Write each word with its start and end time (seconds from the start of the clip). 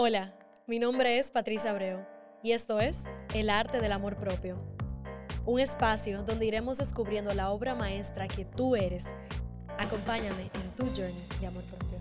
Hola, 0.00 0.32
mi 0.68 0.78
nombre 0.78 1.18
es 1.18 1.32
Patricia 1.32 1.72
Abreu 1.72 1.98
y 2.40 2.52
esto 2.52 2.78
es 2.78 3.02
El 3.34 3.50
Arte 3.50 3.80
del 3.80 3.90
Amor 3.90 4.14
Propio, 4.14 4.56
un 5.44 5.58
espacio 5.58 6.22
donde 6.22 6.46
iremos 6.46 6.78
descubriendo 6.78 7.34
la 7.34 7.50
obra 7.50 7.74
maestra 7.74 8.28
que 8.28 8.44
tú 8.44 8.76
eres. 8.76 9.12
Acompáñame 9.76 10.52
en 10.54 10.70
tu 10.76 10.84
journey 10.94 11.26
de 11.40 11.46
amor 11.48 11.64
propio. 11.64 11.98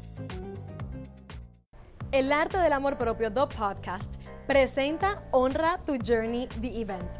El 2.11 2.31
Arte 2.31 2.59
del 2.59 2.73
Amor 2.73 2.99
Propio, 2.99 3.33
The 3.33 3.47
Podcast, 3.57 4.13
presenta 4.45 5.23
Honra 5.31 5.79
tu 5.83 5.97
Journey, 5.97 6.45
The 6.61 6.79
Event. 6.79 7.17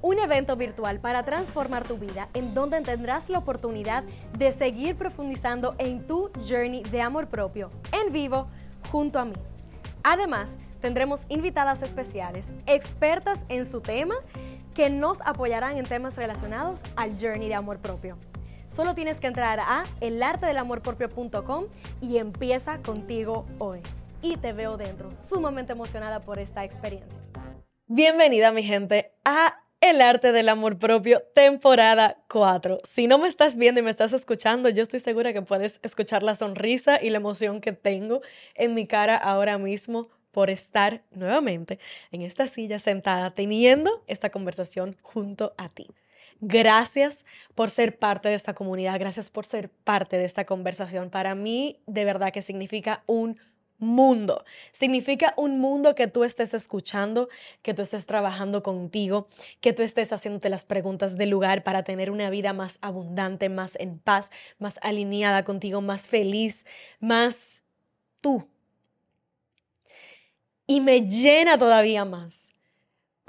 Un 0.00 0.20
evento 0.20 0.54
virtual 0.54 1.00
para 1.00 1.24
transformar 1.24 1.82
tu 1.88 1.98
vida 1.98 2.28
en 2.34 2.54
donde 2.54 2.80
tendrás 2.82 3.28
la 3.30 3.38
oportunidad 3.40 4.04
de 4.38 4.52
seguir 4.52 4.94
profundizando 4.94 5.74
en 5.78 6.06
tu 6.06 6.30
journey 6.48 6.84
de 6.84 7.00
amor 7.00 7.26
propio 7.26 7.68
en 7.90 8.12
vivo 8.12 8.46
junto 8.92 9.18
a 9.18 9.24
mí. 9.24 9.34
Además, 10.02 10.56
tendremos 10.80 11.22
invitadas 11.28 11.82
especiales, 11.82 12.52
expertas 12.66 13.40
en 13.48 13.66
su 13.66 13.80
tema, 13.80 14.14
que 14.74 14.88
nos 14.88 15.20
apoyarán 15.22 15.76
en 15.76 15.84
temas 15.84 16.16
relacionados 16.16 16.82
al 16.96 17.18
journey 17.20 17.48
de 17.48 17.54
amor 17.54 17.78
propio. 17.78 18.16
Solo 18.66 18.94
tienes 18.94 19.20
que 19.20 19.26
entrar 19.26 19.60
a 19.60 19.82
elartedelamorpropio.com 20.00 21.64
y 22.00 22.18
empieza 22.18 22.78
contigo 22.82 23.46
hoy. 23.58 23.80
Y 24.22 24.36
te 24.36 24.52
veo 24.52 24.76
dentro, 24.76 25.12
sumamente 25.12 25.72
emocionada 25.72 26.20
por 26.20 26.38
esta 26.38 26.64
experiencia. 26.64 27.18
Bienvenida 27.86 28.52
mi 28.52 28.62
gente 28.62 29.12
a 29.24 29.60
El 29.80 30.02
arte 30.02 30.32
del 30.32 30.50
amor 30.50 30.76
propio, 30.76 31.22
temporada 31.34 32.18
4. 32.28 32.76
Si 32.84 33.06
no 33.06 33.16
me 33.16 33.28
estás 33.28 33.56
viendo 33.56 33.80
y 33.80 33.82
me 33.82 33.90
estás 33.90 34.12
escuchando, 34.12 34.68
yo 34.68 34.82
estoy 34.82 35.00
segura 35.00 35.32
que 35.32 35.40
puedes 35.40 35.80
escuchar 35.82 36.22
la 36.22 36.34
sonrisa 36.34 37.02
y 37.02 37.08
la 37.08 37.16
emoción 37.16 37.62
que 37.62 37.72
tengo 37.72 38.20
en 38.54 38.74
mi 38.74 38.86
cara 38.86 39.16
ahora 39.16 39.56
mismo 39.56 40.10
por 40.32 40.50
estar 40.50 41.02
nuevamente 41.12 41.78
en 42.12 42.20
esta 42.20 42.46
silla 42.46 42.78
sentada 42.78 43.30
teniendo 43.30 44.04
esta 44.06 44.28
conversación 44.28 44.98
junto 45.00 45.54
a 45.56 45.70
ti. 45.70 45.86
Gracias 46.42 47.24
por 47.54 47.70
ser 47.70 47.98
parte 47.98 48.28
de 48.28 48.34
esta 48.34 48.54
comunidad, 48.54 48.98
gracias 48.98 49.30
por 49.30 49.46
ser 49.46 49.70
parte 49.70 50.18
de 50.18 50.26
esta 50.26 50.44
conversación. 50.44 51.08
Para 51.08 51.34
mí, 51.34 51.80
de 51.86 52.04
verdad 52.04 52.32
que 52.32 52.42
significa 52.42 53.02
un 53.06 53.38
mundo. 53.80 54.44
Significa 54.72 55.34
un 55.36 55.58
mundo 55.58 55.94
que 55.94 56.06
tú 56.06 56.24
estés 56.24 56.54
escuchando, 56.54 57.28
que 57.62 57.74
tú 57.74 57.82
estés 57.82 58.06
trabajando 58.06 58.62
contigo, 58.62 59.28
que 59.60 59.72
tú 59.72 59.82
estés 59.82 60.12
haciéndote 60.12 60.48
las 60.48 60.64
preguntas 60.64 61.16
del 61.16 61.30
lugar 61.30 61.62
para 61.62 61.82
tener 61.82 62.10
una 62.10 62.30
vida 62.30 62.52
más 62.52 62.78
abundante, 62.82 63.48
más 63.48 63.76
en 63.80 63.98
paz, 63.98 64.30
más 64.58 64.78
alineada 64.82 65.44
contigo, 65.44 65.80
más 65.80 66.08
feliz, 66.08 66.64
más 67.00 67.62
tú. 68.20 68.46
Y 70.66 70.80
me 70.80 71.00
llena 71.00 71.58
todavía 71.58 72.04
más 72.04 72.54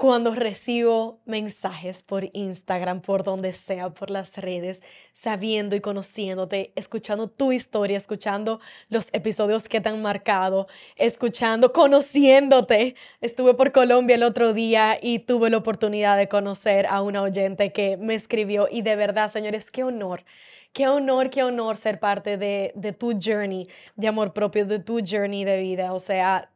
cuando 0.02 0.34
recibo 0.34 1.20
mensajes 1.26 2.02
por 2.02 2.28
Instagram, 2.32 3.02
por 3.02 3.22
donde 3.22 3.52
sea, 3.52 3.90
por 3.90 4.10
las 4.10 4.36
redes, 4.36 4.82
sabiendo 5.12 5.76
y 5.76 5.80
conociéndote, 5.80 6.72
escuchando 6.74 7.30
tu 7.30 7.52
historia, 7.52 7.98
escuchando 7.98 8.58
los 8.88 9.10
episodios 9.12 9.68
que 9.68 9.80
te 9.80 9.90
han 9.90 10.02
marcado, 10.02 10.66
escuchando, 10.96 11.72
conociéndote. 11.72 12.96
Estuve 13.20 13.54
por 13.54 13.70
Colombia 13.70 14.16
el 14.16 14.24
otro 14.24 14.52
día 14.52 14.98
y 15.00 15.20
tuve 15.20 15.50
la 15.50 15.58
oportunidad 15.58 16.16
de 16.16 16.28
conocer 16.28 16.86
a 16.86 17.00
una 17.00 17.22
oyente 17.22 17.72
que 17.72 17.96
me 17.96 18.16
escribió 18.16 18.66
y 18.68 18.82
de 18.82 18.96
verdad, 18.96 19.28
señores, 19.28 19.70
qué 19.70 19.84
honor. 19.84 20.24
Qué 20.72 20.88
honor, 20.88 21.30
qué 21.30 21.44
honor 21.44 21.76
ser 21.76 22.00
parte 22.00 22.38
de, 22.38 22.72
de 22.74 22.92
tu 22.92 23.16
journey 23.22 23.68
de 23.94 24.08
amor 24.08 24.32
propio, 24.32 24.66
de 24.66 24.80
tu 24.80 24.98
journey 24.98 25.44
de 25.44 25.58
vida. 25.58 25.92
O 25.92 26.00
sea, 26.00 26.50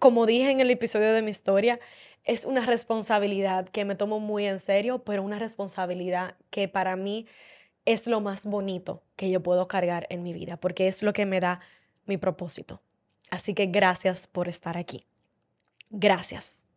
como 0.00 0.24
dije 0.24 0.50
en 0.50 0.60
el 0.60 0.70
episodio 0.70 1.12
de 1.12 1.22
mi 1.22 1.30
historia, 1.30 1.78
es 2.24 2.44
una 2.44 2.64
responsabilidad 2.66 3.68
que 3.68 3.84
me 3.84 3.94
tomo 3.94 4.20
muy 4.20 4.46
en 4.46 4.58
serio, 4.58 5.04
pero 5.04 5.22
una 5.22 5.38
responsabilidad 5.38 6.36
que 6.50 6.68
para 6.68 6.96
mí 6.96 7.26
es 7.84 8.06
lo 8.06 8.20
más 8.20 8.46
bonito 8.46 9.02
que 9.16 9.30
yo 9.30 9.42
puedo 9.42 9.66
cargar 9.66 10.06
en 10.10 10.22
mi 10.22 10.32
vida, 10.32 10.56
porque 10.56 10.88
es 10.88 11.02
lo 11.02 11.12
que 11.12 11.26
me 11.26 11.40
da 11.40 11.60
mi 12.06 12.16
propósito. 12.16 12.82
Así 13.30 13.54
que 13.54 13.66
gracias 13.66 14.26
por 14.26 14.48
estar 14.48 14.76
aquí. 14.76 15.06
Gracias. 15.90 16.69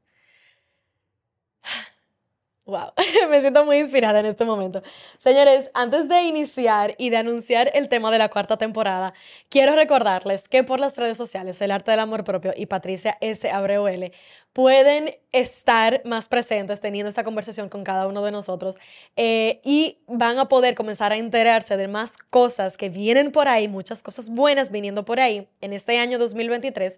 Wow, 2.65 2.93
me 3.29 3.41
siento 3.41 3.65
muy 3.65 3.77
inspirada 3.79 4.21
en 4.21 4.25
este 4.25 4.45
momento. 4.45 4.81
Señores, 5.17 5.69
antes 5.73 6.07
de 6.07 6.21
iniciar 6.21 6.95
y 6.97 7.09
de 7.09 7.17
anunciar 7.17 7.69
el 7.73 7.89
tema 7.89 8.09
de 8.09 8.17
la 8.17 8.29
cuarta 8.29 8.55
temporada, 8.55 9.13
quiero 9.49 9.75
recordarles 9.75 10.47
que 10.47 10.63
por 10.63 10.79
las 10.79 10.97
redes 10.97 11.17
sociales, 11.17 11.59
El 11.59 11.71
Arte 11.71 11.91
del 11.91 11.99
Amor 11.99 12.23
Propio 12.23 12.53
y 12.55 12.67
Patricia 12.67 13.17
S. 13.19 13.51
Abreu 13.51 13.85
L, 13.87 14.13
pueden 14.53 15.13
estar 15.33 16.03
más 16.05 16.29
presentes 16.29 16.79
teniendo 16.79 17.09
esta 17.09 17.25
conversación 17.25 17.67
con 17.67 17.83
cada 17.83 18.07
uno 18.07 18.23
de 18.23 18.31
nosotros 18.31 18.77
eh, 19.17 19.59
y 19.65 19.97
van 20.07 20.39
a 20.39 20.47
poder 20.47 20.73
comenzar 20.73 21.11
a 21.11 21.17
enterarse 21.17 21.75
de 21.75 21.89
más 21.89 22.15
cosas 22.17 22.77
que 22.77 22.87
vienen 22.87 23.33
por 23.33 23.49
ahí, 23.49 23.67
muchas 23.67 24.03
cosas 24.03 24.29
buenas 24.29 24.71
viniendo 24.71 25.03
por 25.03 25.19
ahí 25.19 25.49
en 25.59 25.73
este 25.73 25.99
año 25.99 26.17
2023 26.17 26.97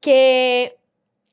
que 0.00 0.79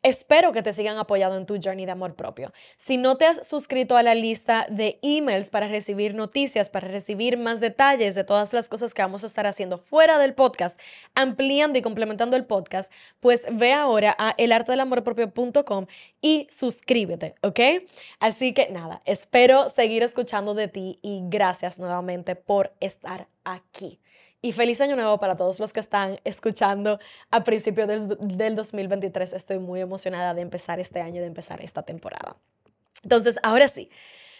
Espero 0.08 0.54
que 0.54 0.64
te 0.64 0.72
sigan 0.72 0.98
apoyando 0.98 1.36
en 1.36 1.46
tu 1.46 1.60
journey 1.62 1.86
de 1.86 1.92
amor 1.92 2.16
propio. 2.16 2.54
Si 2.78 2.96
no 2.96 3.18
te 3.18 3.26
has 3.26 3.46
suscrito 3.46 3.98
a 3.98 4.04
la 4.04 4.16
lista 4.16 4.66
de 4.70 5.00
emails 5.02 5.50
para 5.50 5.68
recibir 5.68 6.16
noticias, 6.16 6.70
para 6.70 6.88
recibir 6.88 7.38
más 7.38 7.60
detalles 7.60 8.16
de 8.16 8.24
todas 8.24 8.54
las 8.54 8.70
cosas 8.70 8.94
que 8.94 9.02
vamos 9.02 9.26
a 9.26 9.28
estar 9.28 9.46
haciendo 9.46 9.78
fuera 9.78 10.18
del 10.18 10.34
podcast, 10.34 10.80
ampliando 11.14 11.78
y 11.78 11.82
complementando 11.82 12.38
el 12.38 12.46
podcast, 12.46 12.90
pues 13.20 13.48
ve 13.52 13.74
ahora 13.74 14.16
a 14.18 14.34
elartedelamorpropio.com 14.38 15.88
y 16.22 16.48
suscríbete, 16.52 17.36
¿ok? 17.42 17.60
Así 18.22 18.54
que 18.54 18.70
nada, 18.70 19.02
espero 19.04 19.70
seguir 19.70 20.04
escuchando 20.04 20.54
de 20.54 20.70
ti 20.70 21.00
y 21.02 21.20
gracias 21.24 21.82
nuevamente 21.82 22.38
por 22.38 22.72
estar 22.80 23.28
aquí. 23.44 24.00
Y 24.42 24.52
feliz 24.52 24.82
año 24.82 24.96
nuevo 24.96 25.20
para 25.20 25.36
todos 25.36 25.60
los 25.60 25.74
que 25.74 25.80
están 25.80 26.20
escuchando 26.24 27.00
a 27.32 27.44
principios 27.44 27.88
del, 27.88 28.18
del 28.20 28.56
2023. 28.56 29.34
Estoy 29.34 29.60
muy 29.60 29.82
emocionada 29.82 30.34
de 30.34 30.42
empezar 30.42 30.80
este 30.80 31.02
año, 31.02 31.22
de 31.22 31.28
empezar 31.28 31.62
esta 31.62 31.82
temporada. 31.84 32.36
Entonces, 33.04 33.40
ahora 33.42 33.68
sí. 33.68 33.90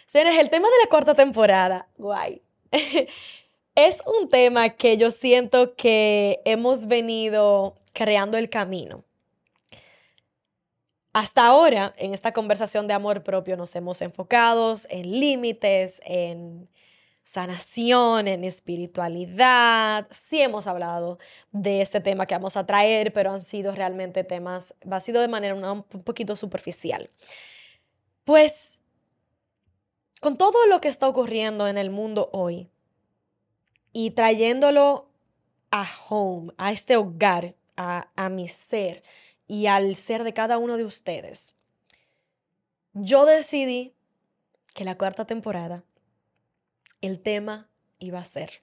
Señores, 0.06 0.38
el 0.38 0.50
tema 0.50 0.68
de 0.68 0.84
la 0.84 0.88
cuarta 0.88 1.14
temporada, 1.14 1.88
guay. 1.98 2.40
es 3.74 4.02
un 4.06 4.28
tema 4.28 4.70
que 4.70 4.96
yo 4.96 5.10
siento 5.10 5.74
que 5.76 6.40
hemos 6.44 6.86
venido 6.86 7.76
creando 7.92 8.38
el 8.38 8.48
camino. 8.48 9.04
Hasta 11.12 11.46
ahora, 11.46 11.94
en 11.96 12.14
esta 12.14 12.32
conversación 12.32 12.86
de 12.86 12.94
amor 12.94 13.22
propio, 13.22 13.56
nos 13.56 13.74
hemos 13.74 14.02
enfocado 14.02 14.74
en 14.88 15.20
límites, 15.20 16.00
en 16.04 16.68
sanación, 17.28 18.26
en 18.26 18.42
espiritualidad. 18.42 20.08
Sí 20.10 20.40
hemos 20.40 20.66
hablado 20.66 21.18
de 21.52 21.82
este 21.82 22.00
tema 22.00 22.24
que 22.24 22.34
vamos 22.34 22.56
a 22.56 22.64
traer, 22.64 23.12
pero 23.12 23.30
han 23.30 23.42
sido 23.42 23.72
realmente 23.72 24.24
temas, 24.24 24.74
ha 24.90 25.00
sido 25.00 25.20
de 25.20 25.28
manera 25.28 25.54
un 25.54 25.82
poquito 25.82 26.36
superficial. 26.36 27.10
Pues, 28.24 28.80
con 30.22 30.38
todo 30.38 30.66
lo 30.68 30.80
que 30.80 30.88
está 30.88 31.06
ocurriendo 31.06 31.68
en 31.68 31.76
el 31.76 31.90
mundo 31.90 32.30
hoy 32.32 32.70
y 33.92 34.12
trayéndolo 34.12 35.10
a 35.70 35.86
home, 36.08 36.54
a 36.56 36.72
este 36.72 36.96
hogar, 36.96 37.54
a, 37.76 38.08
a 38.16 38.30
mi 38.30 38.48
ser 38.48 39.02
y 39.46 39.66
al 39.66 39.96
ser 39.96 40.24
de 40.24 40.32
cada 40.32 40.56
uno 40.56 40.78
de 40.78 40.84
ustedes, 40.84 41.54
yo 42.94 43.26
decidí 43.26 43.92
que 44.72 44.84
la 44.84 44.96
cuarta 44.96 45.26
temporada 45.26 45.84
el 47.00 47.20
tema 47.20 47.70
iba 47.98 48.18
a 48.18 48.24
ser 48.24 48.62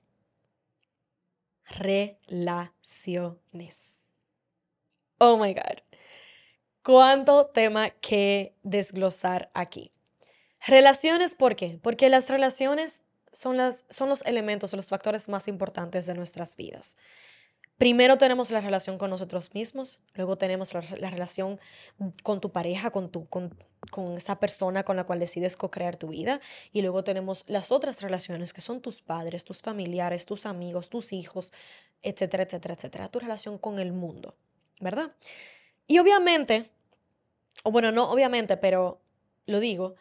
relaciones. 1.66 2.90
Oh 5.18 5.38
my 5.38 5.54
God. 5.54 5.80
¿Cuánto 6.84 7.48
tema 7.48 7.90
que 7.90 8.56
desglosar 8.64 9.50
aquí? 9.54 9.92
Relaciones, 10.68 11.36
¿por 11.36 11.56
qué? 11.56 11.80
Porque 11.82 12.10
las 12.10 12.30
relaciones 12.30 13.02
son, 13.32 13.58
los 13.58 14.22
elementos, 14.26 14.74
los 14.74 14.90
factores 14.90 15.30
más 15.30 15.48
importantes 15.48 16.06
de 16.06 16.14
nuestras 16.14 16.56
vidas. 16.56 16.98
Primero 17.78 18.18
tenemos 18.18 18.52
la 18.52 18.62
relación 18.62 18.98
con 18.98 19.10
nosotros 19.10 19.54
mismos, 19.54 20.00
luego 20.14 20.38
tenemos 20.38 20.74
la, 20.74 21.10
relación 21.10 21.60
con 22.24 22.40
tu 22.40 22.52
pareja, 22.52 22.90
con, 22.90 23.10
tu, 23.12 23.28
con, 23.28 23.54
con 23.92 24.16
esa 24.16 24.40
persona 24.40 24.84
con 24.84 24.96
la 24.96 25.04
cual 25.04 25.20
decides 25.20 25.58
co-crear 25.58 25.98
tu 25.98 26.08
vida, 26.08 26.40
y 26.72 26.82
luego 26.82 27.04
tenemos 27.04 27.44
las 27.48 27.74
otras 27.74 28.02
relaciones 28.02 28.54
que 28.54 28.62
son 28.62 28.80
tus 28.80 29.02
padres, 29.02 29.44
tus 29.44 29.62
familiares, 29.62 30.26
tus 30.26 30.46
amigos, 30.46 30.90
tus 30.90 31.12
hijos, 31.12 31.52
etcétera, 32.02 32.44
etcétera, 32.44 32.76
etcétera, 32.76 33.08
tu 33.10 33.20
relación 33.20 33.58
con 33.58 33.80
el 33.80 33.92
mundo, 33.92 34.36
¿verdad? 34.80 35.12
Y 35.86 36.00
obviamente, 36.00 36.70
o 37.64 37.72
bueno, 37.72 37.92
no 37.92 38.10
obviamente, 38.10 38.56
pero 38.56 39.02
lo 39.48 39.60
digo, 39.60 39.96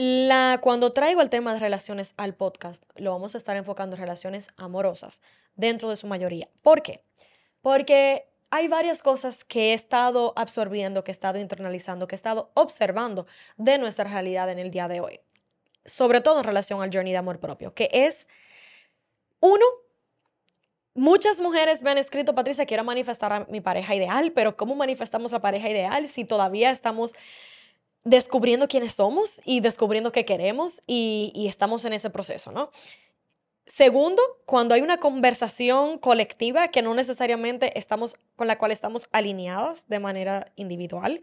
la, 0.00 0.60
cuando 0.62 0.94
traigo 0.94 1.20
el 1.20 1.28
tema 1.28 1.52
de 1.52 1.60
relaciones 1.60 2.14
al 2.16 2.34
podcast, 2.34 2.84
lo 2.96 3.10
vamos 3.10 3.34
a 3.34 3.36
estar 3.36 3.54
enfocando 3.58 3.96
en 3.96 4.00
relaciones 4.00 4.48
amorosas, 4.56 5.20
dentro 5.56 5.90
de 5.90 5.96
su 5.96 6.06
mayoría. 6.06 6.48
¿Por 6.62 6.80
qué? 6.82 7.04
Porque 7.60 8.26
hay 8.48 8.66
varias 8.68 9.02
cosas 9.02 9.44
que 9.44 9.72
he 9.72 9.74
estado 9.74 10.32
absorbiendo, 10.36 11.04
que 11.04 11.10
he 11.10 11.12
estado 11.12 11.38
internalizando, 11.38 12.06
que 12.06 12.14
he 12.14 12.16
estado 12.16 12.50
observando 12.54 13.26
de 13.58 13.76
nuestra 13.76 14.04
realidad 14.04 14.48
en 14.48 14.58
el 14.58 14.70
día 14.70 14.88
de 14.88 15.00
hoy. 15.00 15.20
Sobre 15.84 16.22
todo 16.22 16.38
en 16.38 16.44
relación 16.44 16.80
al 16.80 16.90
journey 16.90 17.12
de 17.12 17.18
amor 17.18 17.38
propio, 17.38 17.74
que 17.74 17.90
es, 17.92 18.26
uno, 19.40 19.66
muchas 20.94 21.42
mujeres 21.42 21.82
me 21.82 21.90
han 21.90 21.98
escrito, 21.98 22.34
Patricia, 22.34 22.64
quiero 22.64 22.84
manifestar 22.84 23.34
a 23.34 23.40
mi 23.50 23.60
pareja 23.60 23.94
ideal, 23.94 24.32
pero 24.32 24.56
¿cómo 24.56 24.74
manifestamos 24.76 25.32
la 25.32 25.42
pareja 25.42 25.68
ideal 25.68 26.08
si 26.08 26.24
todavía 26.24 26.70
estamos 26.70 27.12
descubriendo 28.04 28.68
quiénes 28.68 28.94
somos 28.94 29.40
y 29.44 29.60
descubriendo 29.60 30.12
qué 30.12 30.24
queremos 30.24 30.80
y, 30.86 31.46
estamos 31.46 31.84
en 31.84 31.92
ese 31.92 32.10
proceso, 32.10 32.52
¿no? 32.52 32.70
Segundo, 33.66 34.22
cuando 34.46 34.74
hay 34.74 34.80
una 34.80 34.98
conversación 34.98 35.98
colectiva 35.98 36.68
que 36.68 36.82
no 36.82 36.94
necesariamente 36.94 37.78
estamos 37.78 38.16
con 38.34 38.48
la 38.48 38.58
cual 38.58 38.72
estamos 38.72 39.08
alineadas 39.12 39.86
de 39.88 40.00
manera 40.00 40.50
individual. 40.56 41.20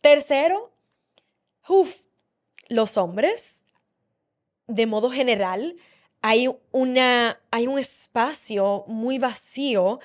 Tercero, 0.00 0.72
uf, 1.68 2.02
los 2.68 2.96
hombres, 2.96 3.62
de 4.66 4.86
modo 4.86 5.08
general, 5.08 5.76
hay, 6.20 6.48
una, 6.72 7.38
hay 7.50 7.66
un 7.68 7.78
espacio 7.78 8.84
muy 8.88 9.18
vacío 9.18 10.00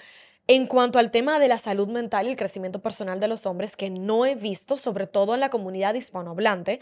en 0.49 0.65
cuanto 0.65 0.97
al 0.97 1.11
tema 1.11 1.37
de 1.37 1.47
la 1.47 1.59
salud 1.59 1.87
mental 1.89 2.25
y 2.25 2.31
el 2.31 2.35
crecimiento 2.35 2.79
personal 2.81 3.19
de 3.19 3.27
los 3.27 3.45
hombres 3.45 3.77
que 3.77 3.91
no 3.91 4.25
he 4.25 4.33
visto, 4.33 4.77
sobre 4.77 5.05
todo 5.05 5.35
en 5.35 5.41
la 5.41 5.51
comunidad 5.51 5.93
hispanohablante, 5.93 6.79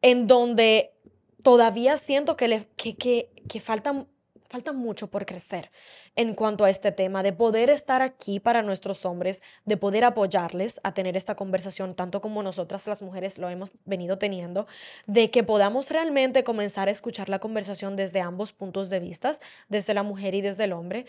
en 0.00 0.26
donde 0.26 0.94
todavía 1.42 1.98
siento 1.98 2.34
que, 2.38 2.48
le, 2.48 2.66
que, 2.76 2.96
que, 2.96 3.30
que 3.46 3.60
faltan 3.60 4.08
falta 4.48 4.72
mucho 4.72 5.08
por 5.08 5.26
crecer 5.26 5.72
en 6.14 6.32
cuanto 6.34 6.64
a 6.64 6.70
este 6.70 6.92
tema, 6.92 7.24
de 7.24 7.32
poder 7.32 7.70
estar 7.70 8.02
aquí 8.02 8.38
para 8.38 8.62
nuestros 8.62 9.04
hombres, 9.04 9.42
de 9.64 9.76
poder 9.76 10.04
apoyarles 10.04 10.80
a 10.84 10.94
tener 10.94 11.16
esta 11.16 11.34
conversación, 11.34 11.96
tanto 11.96 12.20
como 12.20 12.40
nosotras 12.42 12.86
las 12.86 13.02
mujeres 13.02 13.36
lo 13.36 13.48
hemos 13.48 13.72
venido 13.84 14.16
teniendo, 14.16 14.68
de 15.06 15.30
que 15.30 15.42
podamos 15.42 15.90
realmente 15.90 16.44
comenzar 16.44 16.88
a 16.88 16.92
escuchar 16.92 17.28
la 17.28 17.40
conversación 17.40 17.96
desde 17.96 18.20
ambos 18.20 18.52
puntos 18.52 18.90
de 18.90 19.00
vista, 19.00 19.32
desde 19.68 19.92
la 19.92 20.04
mujer 20.04 20.36
y 20.36 20.40
desde 20.40 20.64
el 20.64 20.72
hombre. 20.72 21.06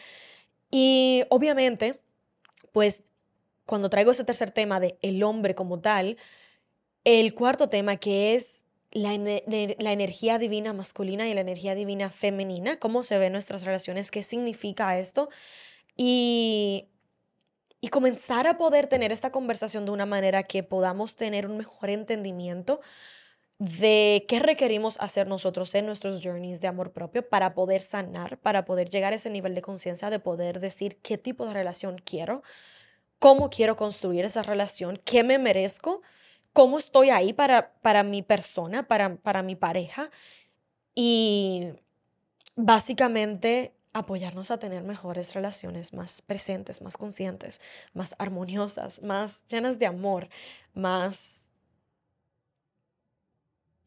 Y 0.71 1.23
obviamente, 1.29 2.01
pues 2.71 3.03
cuando 3.65 3.89
traigo 3.89 4.11
ese 4.11 4.23
tercer 4.23 4.51
tema 4.51 4.79
de 4.79 4.97
el 5.01 5.23
hombre 5.23 5.55
como 5.55 5.79
tal, 5.79 6.17
el 7.03 7.33
cuarto 7.33 7.69
tema 7.69 7.97
que 7.97 8.35
es 8.35 8.63
la, 8.91 9.13
energía 9.13 10.37
divina 10.37 10.73
masculina 10.73 11.27
y 11.27 11.33
la 11.33 11.41
energía 11.41 11.75
divina 11.75 12.09
femenina, 12.09 12.77
cómo 12.77 13.03
se 13.03 13.17
ven 13.17 13.33
nuestras 13.33 13.65
relaciones, 13.65 14.09
qué 14.09 14.23
significa 14.23 14.97
esto 14.97 15.29
y, 15.97 16.87
y 17.81 17.89
comenzar 17.89 18.47
a 18.47 18.57
poder 18.57 18.87
tener 18.87 19.11
esta 19.11 19.31
conversación 19.31 19.85
de 19.85 19.91
una 19.91 20.05
manera 20.05 20.43
que 20.43 20.63
podamos 20.63 21.15
tener 21.15 21.45
un 21.45 21.57
mejor 21.57 21.89
entendimiento 21.89 22.79
de 23.57 24.25
qué 24.27 24.39
requerimos 24.39 24.97
hacer 24.99 25.27
nosotros 25.27 25.73
en 25.75 25.85
nuestros 25.85 26.21
journeys 26.21 26.59
de 26.59 26.67
amor 26.67 26.91
propio 26.91 27.27
para 27.27 27.53
poder 27.53 27.81
sanar, 27.81 28.37
para 28.39 28.65
poder 28.65 28.89
llegar 28.89 29.13
a 29.13 29.15
ese 29.15 29.29
nivel 29.29 29.55
de 29.55 29.61
conciencia, 29.61 30.09
de 30.09 30.19
poder 30.19 30.59
decir 30.59 30.97
qué 31.01 31.17
tipo 31.17 31.45
de 31.45 31.53
relación 31.53 31.97
quiero, 32.03 32.43
cómo 33.19 33.49
quiero 33.49 33.75
construir 33.75 34.25
esa 34.25 34.43
relación, 34.43 35.01
qué 35.05 35.23
me 35.23 35.39
merezco 35.39 36.01
cómo 36.55 36.77
estoy 36.77 37.09
ahí 37.09 37.33
para, 37.33 37.73
para 37.81 38.03
mi 38.03 38.21
persona, 38.23 38.87
para, 38.87 39.17
para 39.17 39.43
mi 39.43 39.57
pareja 39.57 40.09
y 40.95 41.67
básicamente 42.55 43.73
apoyarnos 43.91 44.51
a 44.51 44.57
tener 44.57 44.81
mejores 44.83 45.33
relaciones, 45.33 45.93
más 45.93 46.21
presentes, 46.21 46.81
más 46.81 46.95
conscientes, 46.95 47.59
más 47.93 48.15
armoniosas, 48.19 49.01
más 49.01 49.45
llenas 49.47 49.79
de 49.79 49.85
amor, 49.85 50.29
más 50.73 51.49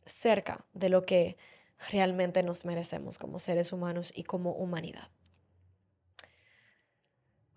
cerca 0.08 0.66
de 0.72 0.88
lo 0.88 1.04
que 1.04 1.36
realmente 1.90 2.42
nos 2.42 2.64
merecemos 2.64 3.18
como 3.18 3.38
seres 3.38 3.72
humanos 3.72 4.12
y 4.14 4.24
como 4.24 4.52
humanidad. 4.52 5.08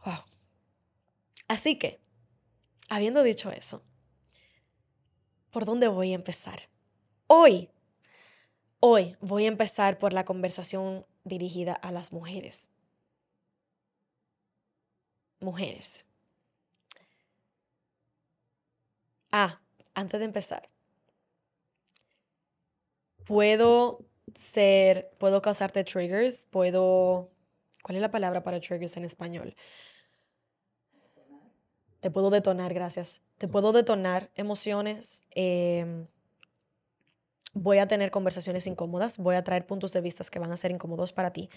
Wow. 0.06 0.24
Así 1.48 1.78
que, 1.78 2.00
habiendo 2.90 3.24
dicho 3.24 3.52
eso, 3.52 3.84
¿por 5.52 5.66
dónde 5.66 5.88
voy 5.88 6.12
a 6.12 6.16
empezar? 6.16 6.70
Hoy, 7.28 7.70
hoy 8.80 9.18
voy 9.22 9.46
a 9.46 9.50
empezar 9.50 9.98
por 9.98 10.14
la 10.14 10.26
conversación 10.26 11.06
dirigida 11.24 11.74
a 11.74 11.92
las 11.92 12.14
mujeres. 12.14 12.72
Mujeres. 15.40 16.06
Ah, 19.32 19.62
antes 19.94 20.20
de 20.20 20.26
empezar, 20.26 20.71
puedo 23.26 24.06
ser, 24.36 25.12
puedo 25.18 25.42
causarte 25.42 25.84
triggers, 25.84 26.46
puedo, 26.50 27.30
¿cuál 27.84 27.96
es 27.98 28.02
la 28.02 28.12
palabra 28.12 28.44
para 28.44 28.60
triggers 28.60 28.98
en 28.98 29.06
español? 29.06 29.56
Te 32.00 32.10
puedo 32.10 32.30
detonar, 32.30 32.74
gracias 32.74 33.22
te 33.42 33.48
puedo 33.48 33.72
detonar 33.72 34.30
emociones, 34.36 35.24
em, 35.32 36.06
voy 37.54 37.80
a 37.80 37.88
tener 37.88 38.12
conversaciones 38.12 38.68
incómodas, 38.68 39.18
voy 39.18 39.34
a 39.34 39.44
traer 39.44 39.66
puntos 39.66 39.92
de 39.94 40.02
vista 40.02 40.24
que 40.32 40.38
van 40.38 40.52
a 40.52 40.58
ser 40.58 40.70
incómodos 40.70 41.12
para 41.12 41.34
ti. 41.34 41.50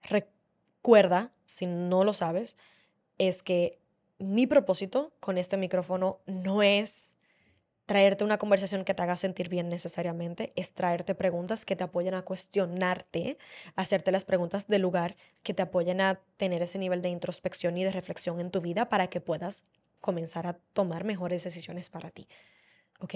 Recuerda, 0.00 1.34
si 1.44 1.66
no 1.66 2.04
lo 2.04 2.14
sabes, 2.14 2.56
es 3.18 3.42
que 3.42 3.78
mi 4.18 4.46
propósito 4.46 5.12
con 5.20 5.36
este 5.36 5.58
micrófono 5.58 6.20
no 6.24 6.62
es 6.62 7.18
traerte 7.86 8.24
una 8.24 8.38
conversación 8.38 8.84
que 8.84 8.94
te 8.94 9.02
haga 9.02 9.16
sentir 9.16 9.48
bien 9.48 9.68
necesariamente, 9.68 10.52
es 10.56 10.72
traerte 10.72 11.14
preguntas 11.14 11.64
que 11.64 11.76
te 11.76 11.84
apoyen 11.84 12.14
a 12.14 12.22
cuestionarte, 12.22 13.38
hacerte 13.76 14.12
las 14.12 14.24
preguntas 14.24 14.66
del 14.68 14.82
lugar 14.82 15.16
que 15.42 15.54
te 15.54 15.62
apoyen 15.62 16.00
a 16.00 16.20
tener 16.36 16.62
ese 16.62 16.78
nivel 16.78 17.02
de 17.02 17.10
introspección 17.10 17.76
y 17.76 17.84
de 17.84 17.92
reflexión 17.92 18.40
en 18.40 18.50
tu 18.50 18.60
vida 18.60 18.88
para 18.88 19.08
que 19.08 19.20
puedas 19.20 19.64
comenzar 20.00 20.46
a 20.46 20.58
tomar 20.72 21.04
mejores 21.04 21.44
decisiones 21.44 21.90
para 21.90 22.10
ti. 22.10 22.28
¿Ok? 23.00 23.14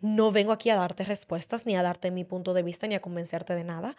No 0.00 0.30
vengo 0.30 0.52
aquí 0.52 0.70
a 0.70 0.76
darte 0.76 1.04
respuestas, 1.04 1.66
ni 1.66 1.76
a 1.76 1.82
darte 1.82 2.10
mi 2.10 2.24
punto 2.24 2.54
de 2.54 2.62
vista, 2.62 2.86
ni 2.86 2.94
a 2.94 3.00
convencerte 3.00 3.54
de 3.54 3.64
nada. 3.64 3.96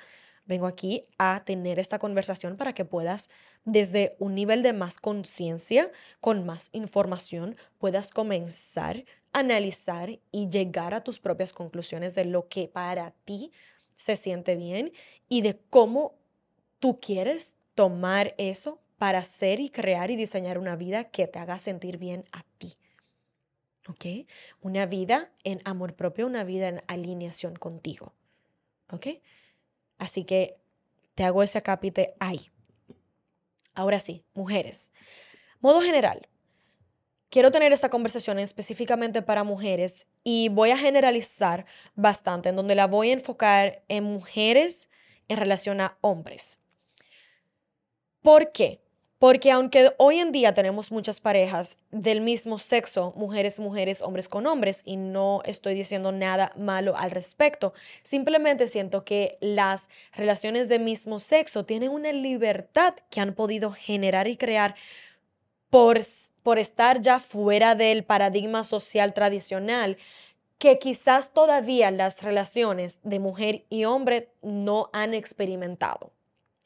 Vengo 0.49 0.65
aquí 0.65 1.05
a 1.19 1.43
tener 1.45 1.77
esta 1.77 1.99
conversación 1.99 2.57
para 2.57 2.73
que 2.73 2.83
puedas, 2.83 3.29
desde 3.65 4.15
un 4.17 4.33
nivel 4.33 4.63
de 4.63 4.73
más 4.73 4.97
conciencia, 4.97 5.91
con 6.21 6.43
más 6.43 6.71
información, 6.73 7.55
puedas 7.77 8.09
comenzar 8.09 9.05
a 9.31 9.41
analizar 9.41 10.19
y 10.31 10.49
llegar 10.49 10.95
a 10.95 11.03
tus 11.03 11.19
propias 11.19 11.53
conclusiones 11.53 12.15
de 12.15 12.25
lo 12.25 12.47
que 12.47 12.67
para 12.67 13.11
ti 13.25 13.51
se 13.95 14.15
siente 14.15 14.55
bien 14.55 14.91
y 15.27 15.43
de 15.43 15.59
cómo 15.69 16.15
tú 16.79 16.99
quieres 16.99 17.55
tomar 17.75 18.33
eso 18.39 18.81
para 18.97 19.19
hacer 19.19 19.59
y 19.59 19.69
crear 19.69 20.09
y 20.09 20.15
diseñar 20.15 20.57
una 20.57 20.75
vida 20.75 21.03
que 21.03 21.27
te 21.27 21.37
haga 21.37 21.59
sentir 21.59 21.99
bien 21.99 22.25
a 22.31 22.43
ti. 22.57 22.73
¿Ok? 23.87 24.27
Una 24.61 24.87
vida 24.87 25.31
en 25.43 25.61
amor 25.63 25.93
propio, 25.93 26.25
una 26.25 26.43
vida 26.43 26.69
en 26.69 26.81
alineación 26.87 27.55
contigo. 27.55 28.13
¿Ok? 28.91 29.09
Así 29.99 30.23
que 30.23 30.57
te 31.13 31.23
hago 31.23 31.43
ese 31.43 31.61
capítulo 31.61 32.07
ahí. 32.19 32.49
Ahora 33.75 33.99
sí, 33.99 34.25
mujeres. 34.33 34.91
Modo 35.59 35.81
general, 35.81 36.27
quiero 37.29 37.51
tener 37.51 37.71
esta 37.73 37.89
conversación 37.89 38.39
específicamente 38.39 39.21
para 39.21 39.43
mujeres 39.43 40.07
y 40.23 40.49
voy 40.49 40.71
a 40.71 40.77
generalizar 40.77 41.65
bastante, 41.95 42.49
en 42.49 42.55
donde 42.55 42.75
la 42.75 42.87
voy 42.87 43.09
a 43.09 43.13
enfocar 43.13 43.83
en 43.87 44.05
mujeres 44.05 44.89
en 45.27 45.37
relación 45.37 45.81
a 45.81 45.97
hombres. 46.01 46.59
¿Por 48.21 48.51
qué? 48.51 48.81
Porque 49.19 49.51
aunque 49.51 49.93
hoy 49.97 50.19
en 50.19 50.31
día 50.31 50.53
tenemos 50.53 50.93
muchas 50.93 51.19
parejas 51.19 51.77
del 51.91 52.21
mismo 52.21 52.57
sexo, 52.57 53.11
mujeres, 53.17 53.59
mujeres, 53.59 54.01
hombres 54.01 54.29
con 54.29 54.47
hombres, 54.47 54.81
y 54.85 54.95
no 54.95 55.41
estoy 55.43 55.75
diciendo 55.75 56.13
nada 56.13 56.53
malo 56.55 56.95
al 56.95 57.11
respecto, 57.11 57.73
simplemente 58.01 58.69
siento 58.69 59.03
que 59.03 59.37
las 59.41 59.89
relaciones 60.13 60.69
de 60.69 60.79
mismo 60.79 61.19
sexo 61.19 61.65
tienen 61.65 61.89
una 61.89 62.13
libertad 62.13 62.93
que 63.09 63.19
han 63.19 63.33
podido 63.33 63.71
generar 63.71 64.29
y 64.29 64.37
crear 64.37 64.75
por, 65.69 65.99
por 66.41 66.57
estar 66.57 67.01
ya 67.01 67.19
fuera 67.19 67.75
del 67.75 68.05
paradigma 68.05 68.63
social 68.63 69.13
tradicional 69.13 69.97
que 70.59 70.79
quizás 70.79 71.33
todavía 71.33 71.91
las 71.91 72.23
relaciones 72.23 72.99
de 73.03 73.19
mujer 73.19 73.65
y 73.69 73.83
hombre 73.83 74.29
no 74.41 74.89
han 74.93 75.13
experimentado. 75.13 76.11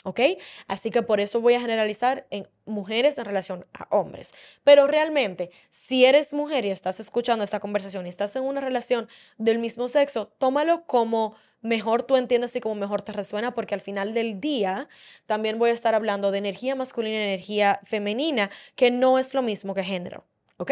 ¿Ok? 0.03 0.19
Así 0.67 0.91
que 0.91 1.01
por 1.01 1.21
eso 1.21 1.39
voy 1.39 1.53
a 1.53 1.61
generalizar 1.61 2.27
en 2.29 2.47
mujeres 2.65 3.17
en 3.17 3.25
relación 3.25 3.65
a 3.73 3.87
hombres. 3.89 4.33
Pero 4.65 4.85
realmente, 4.85 5.49
si 5.69 6.03
eres 6.03 6.33
mujer 6.33 6.65
y 6.65 6.71
estás 6.71 6.99
escuchando 6.99 7.43
esta 7.43 7.61
conversación 7.61 8.05
y 8.05 8.09
estás 8.09 8.35
en 8.35 8.43
una 8.43 8.59
relación 8.59 9.07
del 9.37 9.59
mismo 9.59 9.87
sexo, 9.87 10.27
tómalo 10.37 10.85
como 10.85 11.35
mejor 11.61 12.03
tú 12.03 12.17
entiendas 12.17 12.53
y 12.57 12.59
como 12.59 12.75
mejor 12.75 13.01
te 13.01 13.13
resuena, 13.13 13.55
porque 13.55 13.73
al 13.73 13.81
final 13.81 14.13
del 14.13 14.41
día 14.41 14.89
también 15.25 15.57
voy 15.57 15.69
a 15.69 15.73
estar 15.73 15.95
hablando 15.95 16.31
de 16.31 16.37
energía 16.37 16.75
masculina 16.75 17.15
y 17.15 17.23
energía 17.23 17.79
femenina, 17.83 18.51
que 18.75 18.91
no 18.91 19.17
es 19.17 19.33
lo 19.33 19.41
mismo 19.41 19.73
que 19.73 19.83
género. 19.83 20.25
¿Ok? 20.57 20.71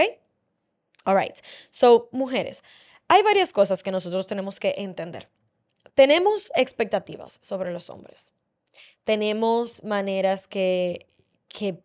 All 1.06 1.18
right. 1.18 1.38
So, 1.70 2.10
mujeres, 2.12 2.64
hay 3.08 3.24
varias 3.24 3.54
cosas 3.54 3.82
que 3.82 3.92
nosotros 3.92 4.28
tenemos 4.28 4.60
que 4.60 4.76
entender. 4.78 5.30
Tenemos 5.96 6.52
expectativas 6.56 7.40
sobre 7.42 7.72
los 7.72 7.90
hombres. 7.90 8.34
Tenemos 9.04 9.84
maneras 9.84 10.48
que, 10.48 11.08
que, 11.48 11.82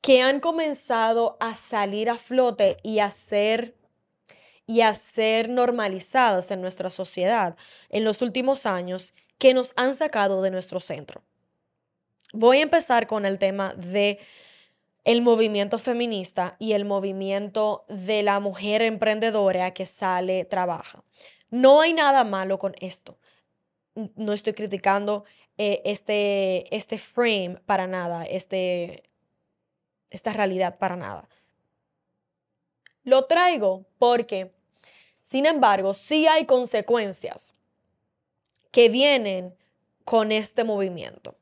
que 0.00 0.22
han 0.22 0.40
comenzado 0.40 1.36
a 1.40 1.54
salir 1.54 2.10
a 2.10 2.16
flote 2.16 2.78
y 2.82 3.00
a 3.00 3.10
ser 3.10 3.74
y 4.66 4.82
a 4.82 4.94
normalizadas 5.48 6.52
en 6.52 6.60
nuestra 6.60 6.90
sociedad 6.90 7.56
en 7.88 8.04
los 8.04 8.22
últimos 8.22 8.66
años 8.66 9.14
que 9.36 9.52
nos 9.52 9.72
han 9.74 9.96
sacado 9.96 10.42
de 10.42 10.52
nuestro 10.52 10.78
centro. 10.78 11.24
Voy 12.32 12.58
a 12.58 12.62
empezar 12.62 13.08
con 13.08 13.26
el 13.26 13.38
tema 13.38 13.74
de 13.74 14.20
el 15.02 15.22
movimiento 15.22 15.78
feminista 15.78 16.54
y 16.60 16.74
el 16.74 16.84
movimiento 16.84 17.84
de 17.88 18.22
la 18.22 18.38
mujer 18.38 18.82
emprendedora 18.82 19.72
que 19.72 19.86
sale, 19.86 20.44
trabaja. 20.44 21.02
No 21.50 21.80
hay 21.80 21.92
nada 21.92 22.22
malo 22.22 22.58
con 22.60 22.76
esto. 22.80 23.18
No 23.94 24.32
estoy 24.32 24.52
criticando 24.52 25.24
eh, 25.58 25.82
este, 25.84 26.74
este 26.74 26.98
frame 26.98 27.60
para 27.66 27.86
nada, 27.86 28.24
este, 28.24 29.02
esta 30.10 30.32
realidad 30.32 30.78
para 30.78 30.96
nada. 30.96 31.28
Lo 33.02 33.24
traigo 33.24 33.86
porque, 33.98 34.52
sin 35.22 35.46
embargo, 35.46 35.94
sí 35.94 36.26
hay 36.26 36.46
consecuencias 36.46 37.54
que 38.70 38.88
vienen 38.88 39.54
con 40.04 40.32
este 40.32 40.64
movimiento. 40.64 41.36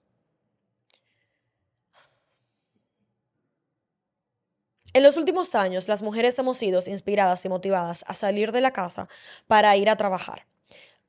En 4.94 5.02
los 5.02 5.16
últimos 5.16 5.54
años, 5.54 5.86
las 5.86 6.02
mujeres 6.02 6.38
hemos 6.38 6.56
sido 6.56 6.80
inspiradas 6.86 7.44
y 7.44 7.48
motivadas 7.48 8.04
a 8.08 8.14
salir 8.14 8.52
de 8.52 8.60
la 8.60 8.72
casa 8.72 9.08
para 9.46 9.76
ir 9.76 9.90
a 9.90 9.96
trabajar. 9.96 10.46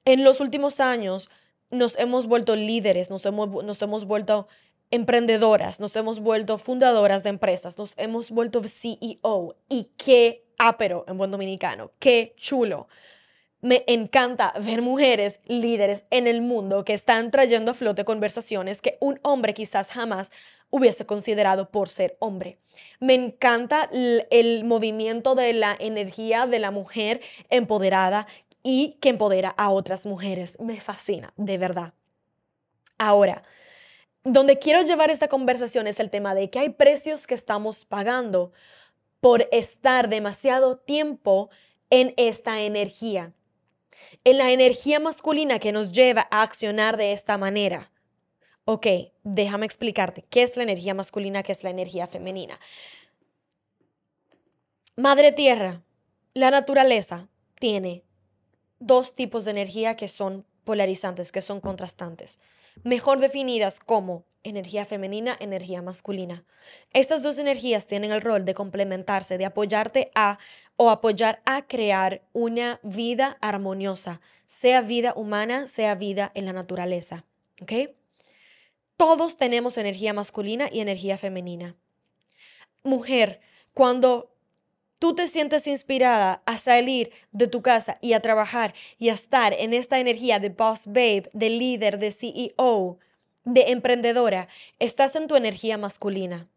En 0.05 0.23
los 0.23 0.39
últimos 0.39 0.79
años, 0.79 1.29
nos 1.69 1.97
hemos 1.97 2.27
vuelto 2.27 2.55
líderes, 2.55 3.09
nos 3.09 3.25
hemos, 3.25 3.63
nos 3.63 3.81
hemos 3.81 4.05
vuelto 4.05 4.47
emprendedoras, 4.91 5.79
nos 5.79 5.95
hemos 5.95 6.19
vuelto 6.19 6.57
fundadoras 6.57 7.23
de 7.23 7.29
empresas, 7.29 7.77
nos 7.77 7.93
hemos 7.97 8.31
vuelto 8.31 8.61
CEO. 8.63 9.55
Y 9.69 9.89
qué 9.97 10.45
ápero 10.57 11.05
en 11.07 11.17
buen 11.17 11.31
dominicano, 11.31 11.91
qué 11.99 12.33
chulo. 12.37 12.87
Me 13.61 13.83
encanta 13.87 14.53
ver 14.61 14.81
mujeres 14.81 15.41
líderes 15.45 16.05
en 16.11 16.27
el 16.27 16.41
mundo 16.41 16.85
que 16.85 16.93
están 16.93 17.29
trayendo 17.29 17.71
a 17.71 17.73
flote 17.73 18.05
conversaciones 18.05 18.81
que 18.81 18.97
un 19.01 19.19
hombre 19.21 19.53
quizás 19.53 19.91
jamás 19.91 20.31
hubiese 20.69 21.05
considerado 21.05 21.69
por 21.69 21.89
ser 21.89 22.15
hombre. 22.19 22.57
Me 22.99 23.15
encanta 23.15 23.89
el, 23.91 24.63
movimiento 24.63 25.35
de 25.35 25.53
la 25.53 25.75
energía 25.77 26.45
de 26.45 26.59
la 26.59 26.71
mujer 26.71 27.19
empoderada 27.49 28.27
y 28.69 28.97
que 29.01 29.09
empodera 29.09 29.49
a 29.49 29.71
otras 29.71 30.05
mujeres. 30.05 30.59
Me 30.59 30.79
fascina, 30.79 31.33
de 31.37 31.57
verdad. 31.57 31.93
Ahora, 32.99 33.41
donde 34.23 34.59
quiero 34.59 34.83
llevar 34.83 35.09
esta 35.09 35.27
conversación 35.27 35.87
es 35.87 35.99
el 35.99 36.11
tema 36.11 36.35
de 36.35 36.51
que 36.51 36.59
hay 36.59 36.69
precios 36.69 37.25
que 37.25 37.33
estamos 37.33 37.85
pagando 37.85 38.51
por 39.21 39.49
estar 39.51 40.07
demasiado 40.07 40.77
tiempo 40.77 41.49
en 41.89 42.13
esta 42.15 42.61
energía, 42.61 43.33
en 44.23 44.37
la 44.37 44.51
energía 44.51 44.99
masculina 44.99 45.57
que 45.57 45.71
nos 45.71 45.91
lleva 45.91 46.27
a 46.29 46.43
accionar 46.43 46.95
de 46.95 47.11
esta 47.11 47.39
manera. 47.39 47.91
Ok, 48.65 48.85
déjame 49.23 49.65
explicarte 49.65 50.25
qué 50.29 50.43
es 50.43 50.57
la 50.57 50.63
energía 50.63 50.93
masculina, 50.93 51.41
qué 51.41 51.53
es 51.53 51.63
la 51.63 51.71
energía 51.71 52.05
femenina. 52.05 52.59
Madre 54.95 55.31
Tierra, 55.31 55.81
la 56.35 56.51
naturaleza 56.51 57.29
tiene 57.55 58.03
dos 58.79 59.15
tipos 59.15 59.45
de 59.45 59.51
energía 59.51 59.95
que 59.95 60.07
son 60.07 60.45
polarizantes, 60.63 61.31
que 61.31 61.41
son 61.41 61.61
contrastantes, 61.61 62.39
mejor 62.83 63.19
definidas 63.19 63.79
como 63.79 64.25
energía 64.43 64.85
femenina, 64.85 65.35
energía 65.39 65.81
masculina. 65.81 66.45
Estas 66.93 67.23
dos 67.23 67.39
energías 67.39 67.87
tienen 67.87 68.11
el 68.11 68.21
rol 68.21 68.45
de 68.45 68.53
complementarse, 68.53 69.37
de 69.37 69.45
apoyarte 69.45 70.11
a 70.15 70.37
o 70.75 70.89
apoyar 70.89 71.41
a 71.45 71.63
crear 71.63 72.21
una 72.33 72.79
vida 72.83 73.37
armoniosa, 73.41 74.21
sea 74.45 74.81
vida 74.81 75.13
humana, 75.15 75.67
sea 75.67 75.95
vida 75.95 76.31
en 76.35 76.45
la 76.45 76.53
naturaleza. 76.53 77.25
¿Ok? 77.61 77.73
Todos 78.95 79.37
tenemos 79.37 79.77
energía 79.77 80.13
masculina 80.13 80.69
y 80.71 80.81
energía 80.81 81.17
femenina. 81.17 81.75
Mujer, 82.83 83.41
cuando 83.73 84.31
tú 84.99 85.15
te 85.15 85.27
sientes 85.27 85.65
inspirada 85.65 86.43
a 86.45 86.57
salir 86.57 87.11
de 87.31 87.47
tu 87.47 87.61
casa 87.61 87.97
y 88.01 88.13
a 88.13 88.19
trabajar 88.19 88.73
y 88.97 89.09
a 89.09 89.13
estar 89.13 89.53
en 89.53 89.73
esta 89.73 89.99
energía 89.99 90.39
de 90.39 90.49
boss 90.49 90.87
babe, 90.87 91.29
de 91.33 91.49
líder, 91.49 91.97
de 91.97 92.11
CEO, 92.11 92.99
de 93.45 93.71
emprendedora, 93.71 94.47
estás 94.77 95.15
en 95.15 95.27
tu 95.27 95.35
energía 95.35 95.77
masculina. 95.77 96.47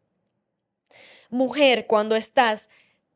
Mujer, 1.30 1.86
cuando 1.86 2.16
estás 2.16 2.68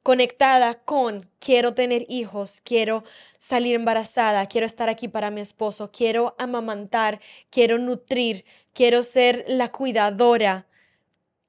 conectada 0.02 0.75
con 0.75 1.28
quiero 1.40 1.75
tener 1.75 2.06
hijos, 2.09 2.62
quiero 2.62 3.02
salir 3.38 3.75
embarazada, 3.75 4.47
quiero 4.47 4.64
estar 4.64 4.88
aquí 4.88 5.09
para 5.09 5.30
mi 5.30 5.40
esposo, 5.40 5.90
quiero 5.90 6.37
amamantar, 6.38 7.21
quiero 7.50 7.76
nutrir, 7.78 8.45
quiero 8.73 9.02
ser 9.02 9.45
la 9.49 9.73
cuidadora 9.73 10.66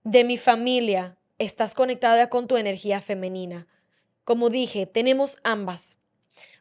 de 0.04 0.24
mi 0.24 0.38
familia, 0.38 1.18
estás 1.38 1.74
conectada 1.74 2.30
con 2.30 2.48
tu 2.48 2.58
energía 2.58 3.02
femenina. 3.02 3.68
Como 4.24 4.50
dije, 4.50 4.86
tenemos 4.86 5.38
ambas. 5.44 5.98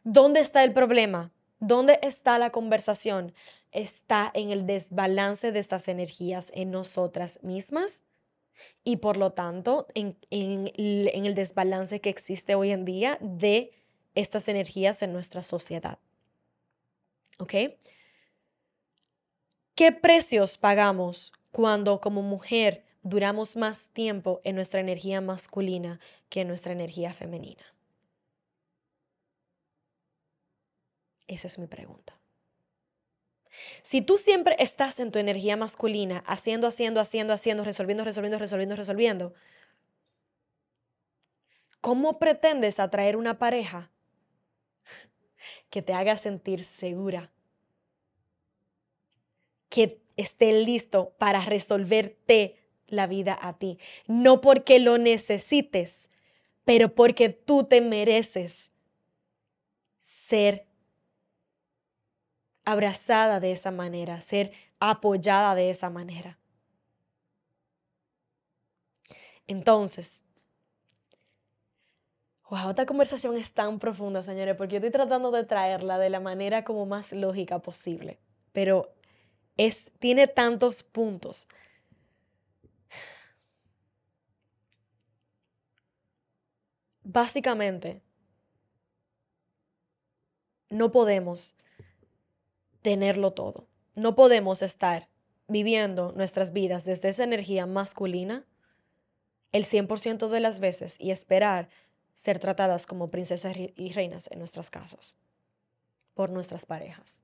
¿Dónde 0.03 0.39
está 0.39 0.63
el 0.63 0.73
problema? 0.73 1.31
¿Dónde 1.59 1.99
está 2.01 2.37
la 2.37 2.51
conversación? 2.51 3.33
Está 3.71 4.31
en 4.33 4.51
el 4.51 4.65
desbalance 4.65 5.51
de 5.51 5.59
estas 5.59 5.87
energías 5.87 6.51
en 6.53 6.71
nosotras 6.71 7.39
mismas 7.43 8.03
y 8.83 8.97
por 8.97 9.17
lo 9.17 9.33
tanto 9.33 9.87
en, 9.93 10.17
el 10.31 11.35
desbalance 11.35 11.99
que 12.01 12.09
existe 12.09 12.55
hoy 12.55 12.71
en 12.71 12.85
día 12.85 13.17
de 13.21 13.71
estas 14.15 14.47
energías 14.47 15.01
en 15.01 15.13
nuestra 15.13 15.43
sociedad. 15.43 15.99
¿Ok? 17.39 17.53
¿Qué 19.75 19.91
precios 19.91 20.57
pagamos 20.57 21.33
cuando 21.51 22.01
como 22.01 22.23
mujer 22.23 22.86
duramos 23.09 23.55
más 23.55 23.89
tiempo 23.89 24.41
en 24.43 24.55
nuestra 24.55 24.79
energía 24.79 25.21
masculina 25.21 25.99
que 26.29 26.41
en 26.41 26.47
nuestra 26.47 26.73
energía 26.73 27.13
femenina? 27.13 27.63
Esa 31.27 31.47
es 31.47 31.59
mi 31.59 31.67
pregunta. 31.67 32.17
Si 33.81 34.01
tú 34.01 34.17
siempre 34.17 34.55
estás 34.59 34.99
en 34.99 35.11
tu 35.11 35.19
energía 35.19 35.57
masculina, 35.57 36.23
haciendo, 36.27 36.67
haciendo, 36.67 36.99
haciendo, 36.99 37.33
haciendo, 37.33 37.63
resolviendo, 37.63 38.03
resolviendo, 38.03 38.39
resolviendo, 38.39 38.75
resolviendo, 38.75 39.33
¿cómo 41.81 42.19
pretendes 42.19 42.79
atraer 42.79 43.15
una 43.15 43.39
pareja 43.39 43.89
que 45.69 45.81
te 45.81 45.93
haga 45.93 46.17
sentir 46.17 46.63
segura, 46.63 47.31
que 49.69 50.01
esté 50.15 50.51
listo 50.51 51.13
para 51.17 51.43
resolverte 51.45 52.66
la 52.87 53.07
vida 53.07 53.37
a 53.41 53.57
ti. 53.57 53.79
No 54.07 54.41
porque 54.41 54.79
lo 54.79 54.97
necesites, 54.97 56.09
pero 56.65 56.93
porque 56.93 57.29
tú 57.29 57.63
te 57.63 57.81
mereces 57.81 58.71
ser 59.99 60.65
abrazada 62.65 63.39
de 63.39 63.53
esa 63.53 63.71
manera, 63.71 64.19
ser 64.21 64.51
apoyada 64.79 65.55
de 65.55 65.69
esa 65.69 65.89
manera. 65.89 66.37
Entonces, 69.47 70.23
wow, 72.49 72.69
esta 72.69 72.85
conversación 72.85 73.37
es 73.37 73.53
tan 73.53 73.79
profunda, 73.79 74.23
señores, 74.23 74.55
porque 74.55 74.73
yo 74.73 74.77
estoy 74.77 74.91
tratando 74.91 75.31
de 75.31 75.43
traerla 75.45 75.97
de 75.97 76.09
la 76.09 76.19
manera 76.19 76.63
como 76.63 76.85
más 76.85 77.13
lógica 77.13 77.59
posible, 77.59 78.19
pero 78.51 78.93
es, 79.57 79.91
tiene 79.99 80.27
tantos 80.27 80.83
puntos. 80.83 81.47
Básicamente, 87.09 88.01
no 90.69 90.91
podemos 90.91 91.55
tenerlo 92.81 93.31
todo. 93.31 93.65
No 93.95 94.13
podemos 94.13 94.61
estar 94.61 95.07
viviendo 95.47 96.11
nuestras 96.11 96.51
vidas 96.51 96.83
desde 96.83 97.07
esa 97.07 97.23
energía 97.23 97.65
masculina 97.65 98.45
el 99.53 99.63
100% 99.63 100.27
de 100.27 100.41
las 100.41 100.59
veces 100.59 100.97
y 100.99 101.11
esperar 101.11 101.69
ser 102.13 102.39
tratadas 102.39 102.85
como 102.85 103.09
princesas 103.09 103.55
y 103.55 103.93
reinas 103.93 104.29
en 104.29 104.39
nuestras 104.39 104.69
casas. 104.69 105.15
por 106.13 106.31
nuestras 106.31 106.65
parejas. 106.65 107.21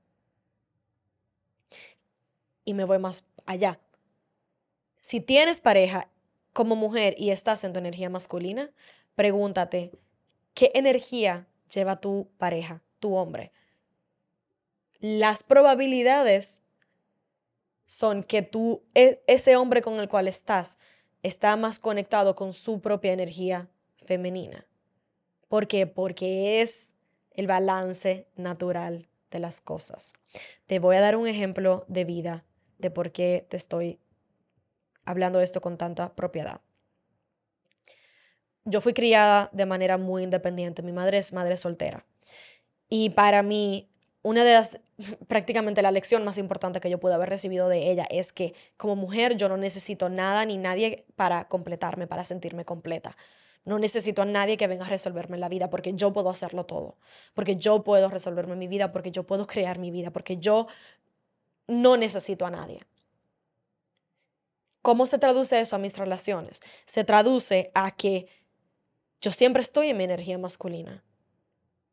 Y 2.64 2.72
me 2.74 2.84
voy 2.84 3.00
más 3.00 3.24
allá. 3.44 3.80
Si 5.00 5.20
tienes 5.20 5.60
pareja 5.60 6.08
como 6.52 6.76
mujer 6.76 7.16
y 7.18 7.30
estás 7.30 7.64
en 7.64 7.72
tu 7.72 7.80
energía 7.80 8.08
masculina, 8.08 8.70
pregúntate, 9.14 9.92
¿qué 10.54 10.70
energía 10.74 11.46
lleva 11.72 12.00
tu 12.00 12.28
pareja, 12.38 12.82
tu 13.00 13.14
hombre? 13.14 13.52
Las 15.00 15.42
probabilidades 15.42 16.62
son 17.86 18.22
que 18.22 18.42
tú, 18.42 18.82
e, 18.94 19.22
ese 19.26 19.56
hombre 19.56 19.82
con 19.82 20.00
el 20.00 20.08
cual 20.08 20.28
estás, 20.28 20.78
está 21.22 21.56
más 21.56 21.78
conectado 21.78 22.34
con 22.34 22.52
su 22.52 22.80
propia 22.80 23.12
energía 23.12 23.68
femenina. 24.04 24.66
¿Por 25.48 25.68
qué? 25.68 25.86
Porque 25.86 26.60
es 26.62 26.94
el 27.32 27.46
balance 27.46 28.26
natural 28.36 29.08
de 29.30 29.38
las 29.38 29.60
cosas. 29.60 30.14
Te 30.66 30.78
voy 30.78 30.96
a 30.96 31.00
dar 31.00 31.16
un 31.16 31.26
ejemplo 31.26 31.84
de 31.88 32.04
vida 32.04 32.44
de 32.78 32.90
por 32.90 33.12
qué 33.12 33.46
te 33.48 33.56
estoy 33.56 33.98
hablando 35.04 35.38
de 35.38 35.44
esto 35.44 35.60
con 35.60 35.76
tanta 35.76 36.14
propiedad. 36.14 36.60
Yo 38.64 38.80
fui 38.80 38.94
criada 38.94 39.50
de 39.52 39.66
manera 39.66 39.98
muy 39.98 40.22
independiente. 40.22 40.82
Mi 40.82 40.92
madre 40.92 41.18
es 41.18 41.32
madre 41.32 41.56
soltera. 41.56 42.04
Y 42.88 43.10
para 43.10 43.42
mí, 43.42 43.88
una 44.22 44.44
de 44.44 44.54
las, 44.54 44.80
prácticamente 45.28 45.82
la 45.82 45.90
lección 45.90 46.24
más 46.24 46.38
importante 46.38 46.80
que 46.80 46.90
yo 46.90 46.98
pude 46.98 47.14
haber 47.14 47.28
recibido 47.28 47.68
de 47.68 47.90
ella 47.90 48.06
es 48.10 48.32
que 48.32 48.54
como 48.76 48.96
mujer 48.96 49.36
yo 49.36 49.48
no 49.48 49.56
necesito 49.56 50.08
nada 50.08 50.44
ni 50.46 50.56
nadie 50.56 51.04
para 51.16 51.48
completarme, 51.48 52.06
para 52.06 52.24
sentirme 52.24 52.64
completa. 52.64 53.16
No 53.64 53.78
necesito 53.78 54.22
a 54.22 54.26
nadie 54.26 54.58
que 54.58 54.66
venga 54.66 54.84
a 54.84 54.90
resolverme 54.90 55.38
la 55.38 55.48
vida 55.48 55.70
porque 55.70 55.94
yo 55.94 56.12
puedo 56.12 56.28
hacerlo 56.28 56.66
todo, 56.66 56.98
porque 57.32 57.56
yo 57.56 57.82
puedo 57.82 58.08
resolverme 58.08 58.56
mi 58.56 58.68
vida, 58.68 58.92
porque 58.92 59.10
yo 59.10 59.24
puedo 59.24 59.46
crear 59.46 59.78
mi 59.78 59.90
vida, 59.90 60.10
porque 60.10 60.36
yo 60.36 60.66
no 61.66 61.96
necesito 61.96 62.44
a 62.44 62.50
nadie. 62.50 62.82
¿Cómo 64.82 65.06
se 65.06 65.18
traduce 65.18 65.58
eso 65.60 65.76
a 65.76 65.78
mis 65.78 65.96
relaciones? 65.96 66.60
Se 66.84 67.04
traduce 67.04 67.70
a 67.74 67.96
que 67.96 68.28
yo 69.24 69.30
siempre 69.30 69.62
estoy 69.62 69.88
en 69.88 69.96
mi 69.96 70.04
energía 70.04 70.36
masculina, 70.36 71.02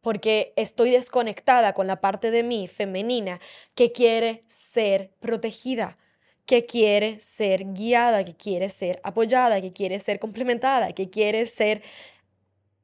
porque 0.02 0.52
estoy 0.58 0.92
desconectada 0.92 1.74
con 1.74 1.88
la 1.88 2.02
parte 2.02 2.30
de 2.30 2.44
mí 2.44 2.68
femenina 2.68 3.40
que 3.74 3.94
quiere 3.94 4.44
ser 4.48 5.12
protegida, 5.22 5.98
que 6.46 6.66
quiere 6.66 7.22
ser 7.22 7.72
guiada, 7.72 8.26
que 8.26 8.36
quiere 8.36 8.70
ser 8.70 9.00
apoyada, 9.04 9.62
que 9.62 9.72
quiere 9.72 10.02
ser 10.02 10.20
complementada, 10.20 10.92
que 10.92 11.10
quiere 11.10 11.46
ser 11.46 11.84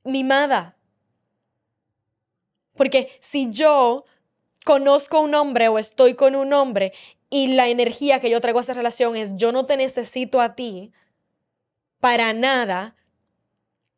mimada. 0.05 0.77
Porque 2.77 3.17
si 3.19 3.51
yo 3.51 4.05
conozco 4.63 5.17
a 5.17 5.21
un 5.21 5.35
hombre 5.35 5.67
o 5.67 5.77
estoy 5.77 6.13
con 6.13 6.35
un 6.35 6.53
hombre 6.53 6.93
y 7.29 7.47
la 7.47 7.67
energía 7.67 8.21
que 8.21 8.29
yo 8.29 8.39
traigo 8.39 8.59
a 8.59 8.61
esa 8.61 8.75
relación 8.75 9.17
es 9.17 9.35
yo 9.35 9.51
no 9.51 9.65
te 9.65 9.75
necesito 9.75 10.39
a 10.39 10.55
ti 10.55 10.93
para 11.99 12.31
nada, 12.31 12.95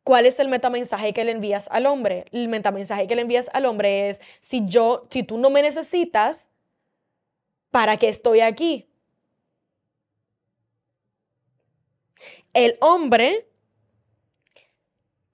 ¿cuál 0.04 0.26
es 0.26 0.40
el 0.40 0.48
metamensaje 0.48 1.12
que 1.12 1.24
le 1.24 1.32
envías 1.32 1.68
al 1.70 1.86
hombre? 1.86 2.26
El 2.32 2.48
metamensaje 2.48 3.06
que 3.06 3.16
le 3.16 3.22
envías 3.22 3.50
al 3.52 3.66
hombre 3.66 4.10
es 4.10 4.20
si 4.40 4.62
yo 4.66 5.06
si 5.10 5.22
tú 5.22 5.38
no 5.38 5.50
me 5.50 5.62
necesitas, 5.62 6.50
¿para 7.70 7.96
qué 7.96 8.08
estoy 8.08 8.40
aquí? 8.40 8.90
el 12.52 12.76
hombre 12.80 13.46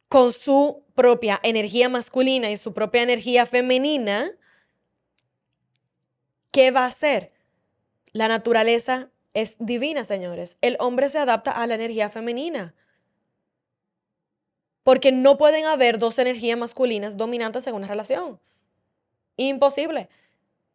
con 0.09 0.33
su 0.33 0.85
propia 0.95 1.41
energía 1.43 1.89
masculina 1.89 2.51
y 2.51 2.57
su 2.57 2.73
propia 2.73 3.03
energía 3.03 3.47
femenina, 3.47 4.31
¿qué 6.51 6.71
va 6.71 6.85
a 6.85 6.89
hacer? 6.89 7.33
La 8.13 8.29
naturaleza 8.29 9.11
es 9.35 9.57
divina, 9.59 10.05
señores. 10.05 10.57
El 10.63 10.77
hombre 10.81 11.09
se 11.09 11.19
adapta 11.19 11.51
a 11.51 11.67
la 11.67 11.75
energía 11.75 12.09
femenina. 12.09 12.75
Porque 14.87 15.11
no 15.11 15.37
pueden 15.37 15.65
haber 15.65 15.99
dos 15.99 16.17
energías 16.21 16.57
masculinas 16.57 17.17
dominantes 17.17 17.67
en 17.67 17.75
una 17.75 17.89
relación. 17.89 18.39
Imposible. 19.37 20.09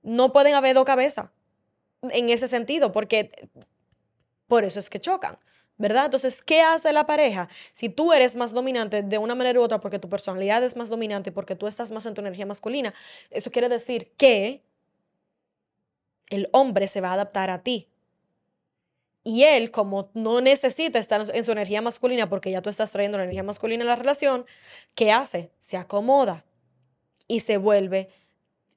No 0.02 0.34
pueden 0.34 0.54
haber 0.54 0.76
dos 0.76 0.84
cabezas 0.84 1.30
en 2.02 2.30
ese 2.30 2.50
sentido, 2.50 2.92
porque 2.92 3.32
por 4.50 4.66
eso 4.66 4.80
es 4.80 4.90
que 4.90 5.00
chocan. 5.00 5.38
¿verdad? 5.78 6.06
Entonces, 6.06 6.42
¿qué 6.42 6.62
hace 6.62 6.92
la 6.92 7.06
pareja? 7.06 7.48
Si 7.72 7.88
tú 7.88 8.12
eres 8.12 8.36
más 8.36 8.52
dominante 8.52 9.02
de 9.02 9.18
una 9.18 9.34
manera 9.34 9.58
u 9.62 9.64
otra 9.64 9.80
porque 9.80 9.98
tu 9.98 10.10
personalidad 10.10 10.62
es 10.62 10.76
más 10.76 10.90
dominante, 10.90 11.32
porque 11.32 11.56
tú 11.56 11.68
estás 11.68 11.90
más 11.90 12.06
en 12.06 12.14
tu 12.14 12.20
energía 12.20 12.46
masculina, 12.46 12.94
eso 13.30 13.50
quiere 13.50 13.70
decir 13.70 14.12
que 14.18 14.62
el 16.28 16.50
hombre 16.52 16.90
se 16.90 17.00
va 17.00 17.12
a 17.12 17.14
adaptar 17.14 17.50
a 17.50 17.64
ti. 17.64 17.88
Y 19.24 19.44
él, 19.44 19.70
como 19.72 20.10
no 20.14 20.42
necesita 20.42 20.98
estar 20.98 21.24
en 21.34 21.44
su 21.44 21.52
energía 21.52 21.82
masculina 21.82 22.28
porque 22.28 22.52
ya 22.52 22.62
tú 22.62 22.70
estás 22.70 22.92
trayendo 22.92 23.18
la 23.18 23.26
energía 23.26 23.44
masculina 23.44 23.84
en 23.84 23.88
la 23.88 23.96
relación, 23.96 24.46
¿qué 24.96 25.12
hace? 25.12 25.52
Se 25.60 25.78
acomoda 25.78 26.44
y 27.28 27.42
se 27.42 27.58
vuelve 27.58 28.10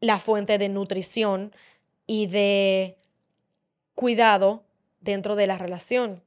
la 0.01 0.21
fuente 0.21 0.59
de 0.59 0.69
nutrición 0.69 1.55
y 2.07 2.27
de 2.27 2.99
cuidado 3.95 4.65
dentro 5.01 5.35
de 5.35 5.47
la 5.47 5.57
relación. 5.57 6.23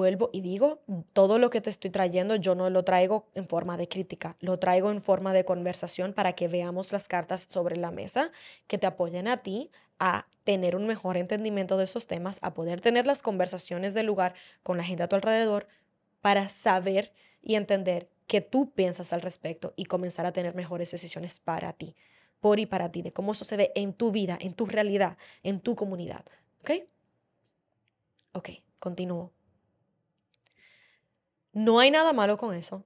Vuelvo 0.00 0.30
y 0.32 0.40
digo, 0.40 0.80
todo 1.12 1.38
lo 1.38 1.50
que 1.50 1.60
te 1.60 1.68
estoy 1.68 1.90
trayendo 1.90 2.36
yo 2.36 2.54
no 2.54 2.70
lo 2.70 2.84
traigo 2.84 3.26
en 3.34 3.46
forma 3.46 3.76
de 3.76 3.86
crítica, 3.86 4.34
lo 4.40 4.58
traigo 4.58 4.90
en 4.90 5.02
forma 5.02 5.34
de 5.34 5.44
conversación 5.44 6.14
para 6.14 6.32
que 6.32 6.48
veamos 6.48 6.90
las 6.90 7.06
cartas 7.06 7.46
sobre 7.50 7.76
la 7.76 7.90
mesa 7.90 8.30
que 8.66 8.78
te 8.78 8.86
apoyen 8.86 9.28
a 9.28 9.42
ti 9.42 9.70
a 9.98 10.26
tener 10.44 10.74
un 10.74 10.86
mejor 10.86 11.18
entendimiento 11.18 11.76
de 11.76 11.84
esos 11.84 12.06
temas, 12.06 12.38
a 12.40 12.54
poder 12.54 12.80
tener 12.80 13.06
las 13.06 13.22
conversaciones 13.22 13.92
del 13.92 14.06
lugar 14.06 14.34
con 14.62 14.78
la 14.78 14.84
gente 14.84 15.02
a 15.02 15.08
tu 15.08 15.16
alrededor 15.16 15.68
para 16.22 16.48
saber 16.48 17.12
y 17.42 17.56
entender 17.56 18.08
qué 18.26 18.40
tú 18.40 18.70
piensas 18.70 19.12
al 19.12 19.20
respecto 19.20 19.74
y 19.76 19.84
comenzar 19.84 20.24
a 20.24 20.32
tener 20.32 20.54
mejores 20.54 20.90
decisiones 20.90 21.40
para 21.40 21.74
ti, 21.74 21.94
por 22.40 22.58
y 22.58 22.64
para 22.64 22.90
ti, 22.90 23.02
de 23.02 23.12
cómo 23.12 23.34
sucede 23.34 23.72
en 23.74 23.92
tu 23.92 24.10
vida, 24.10 24.38
en 24.40 24.54
tu 24.54 24.64
realidad, 24.64 25.18
en 25.42 25.60
tu 25.60 25.76
comunidad. 25.76 26.24
¿Ok? 26.60 26.70
Ok, 28.32 28.48
continúo. 28.78 29.32
No 31.52 31.80
hay 31.80 31.90
nada 31.90 32.12
malo 32.12 32.36
con 32.36 32.54
eso. 32.54 32.84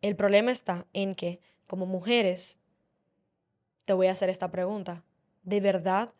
El 0.00 0.16
problema 0.16 0.50
está 0.50 0.86
en 0.92 1.14
que 1.14 1.40
como 1.66 1.86
mujeres, 1.86 2.58
te 3.84 3.92
voy 3.92 4.08
a 4.08 4.12
hacer 4.12 4.30
esta 4.30 4.50
pregunta. 4.50 5.04
¿De 5.42 5.60
verdad 5.60 6.12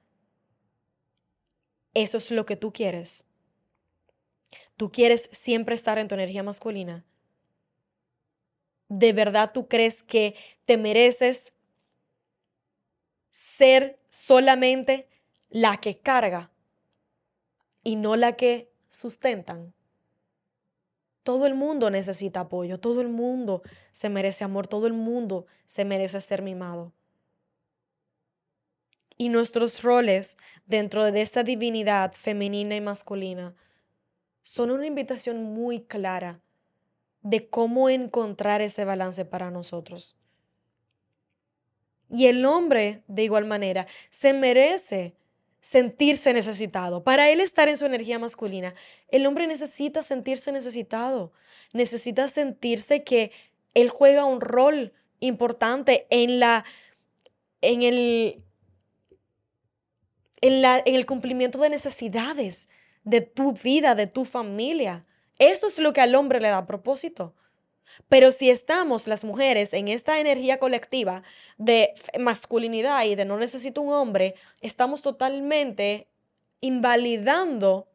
eso 1.94 2.18
es 2.18 2.30
lo 2.30 2.46
que 2.46 2.56
tú 2.56 2.72
quieres? 2.72 3.26
¿Tú 4.76 4.92
quieres 4.92 5.28
siempre 5.32 5.74
estar 5.74 5.98
en 5.98 6.06
tu 6.06 6.14
energía 6.14 6.42
masculina? 6.42 7.04
¿De 8.88 9.12
verdad 9.12 9.52
tú 9.52 9.68
crees 9.68 10.02
que 10.02 10.36
te 10.64 10.76
mereces 10.76 11.54
ser 13.30 13.98
solamente 14.08 15.08
la 15.50 15.78
que 15.78 15.98
carga 15.98 16.50
y 17.82 17.96
no 17.96 18.16
la 18.16 18.36
que 18.36 18.70
sustentan? 18.88 19.74
Todo 21.28 21.44
el 21.44 21.54
mundo 21.54 21.90
necesita 21.90 22.40
apoyo, 22.40 22.80
todo 22.80 23.02
el 23.02 23.10
mundo 23.10 23.60
se 23.92 24.08
merece 24.08 24.44
amor, 24.44 24.66
todo 24.66 24.86
el 24.86 24.94
mundo 24.94 25.44
se 25.66 25.84
merece 25.84 26.22
ser 26.22 26.40
mimado. 26.40 26.94
Y 29.18 29.28
nuestros 29.28 29.82
roles 29.82 30.38
dentro 30.64 31.12
de 31.12 31.20
esta 31.20 31.42
divinidad 31.42 32.14
femenina 32.14 32.76
y 32.76 32.80
masculina 32.80 33.54
son 34.42 34.70
una 34.70 34.86
invitación 34.86 35.44
muy 35.44 35.82
clara 35.82 36.40
de 37.20 37.46
cómo 37.50 37.90
encontrar 37.90 38.62
ese 38.62 38.86
balance 38.86 39.26
para 39.26 39.50
nosotros. 39.50 40.16
Y 42.08 42.28
el 42.28 42.46
hombre, 42.46 43.02
de 43.06 43.24
igual 43.24 43.44
manera, 43.44 43.86
se 44.08 44.32
merece 44.32 45.14
sentirse 45.60 46.32
necesitado. 46.32 47.02
Para 47.02 47.30
él 47.30 47.40
estar 47.40 47.68
en 47.68 47.76
su 47.76 47.86
energía 47.86 48.18
masculina, 48.18 48.74
el 49.08 49.26
hombre 49.26 49.46
necesita 49.46 50.02
sentirse 50.02 50.52
necesitado, 50.52 51.32
necesita 51.72 52.28
sentirse 52.28 53.04
que 53.04 53.32
él 53.74 53.90
juega 53.90 54.24
un 54.24 54.40
rol 54.40 54.92
importante 55.20 56.06
en 56.10 56.40
la 56.40 56.64
en 57.60 57.82
el 57.82 58.44
en, 60.40 60.62
la, 60.62 60.80
en 60.84 60.94
el 60.94 61.06
cumplimiento 61.06 61.58
de 61.58 61.70
necesidades 61.70 62.68
de 63.04 63.20
tu 63.20 63.52
vida, 63.52 63.94
de 63.94 64.06
tu 64.06 64.24
familia. 64.24 65.04
Eso 65.38 65.66
es 65.66 65.78
lo 65.78 65.92
que 65.92 66.00
al 66.00 66.14
hombre 66.14 66.40
le 66.40 66.48
da 66.48 66.66
propósito. 66.66 67.34
Pero 68.08 68.30
si 68.30 68.50
estamos 68.50 69.06
las 69.06 69.24
mujeres 69.24 69.72
en 69.72 69.88
esta 69.88 70.20
energía 70.20 70.58
colectiva 70.58 71.22
de 71.56 71.94
masculinidad 72.18 73.04
y 73.04 73.14
de 73.14 73.24
no 73.24 73.38
necesito 73.38 73.80
un 73.82 73.92
hombre, 73.92 74.34
estamos 74.60 75.02
totalmente 75.02 76.08
invalidando 76.60 77.88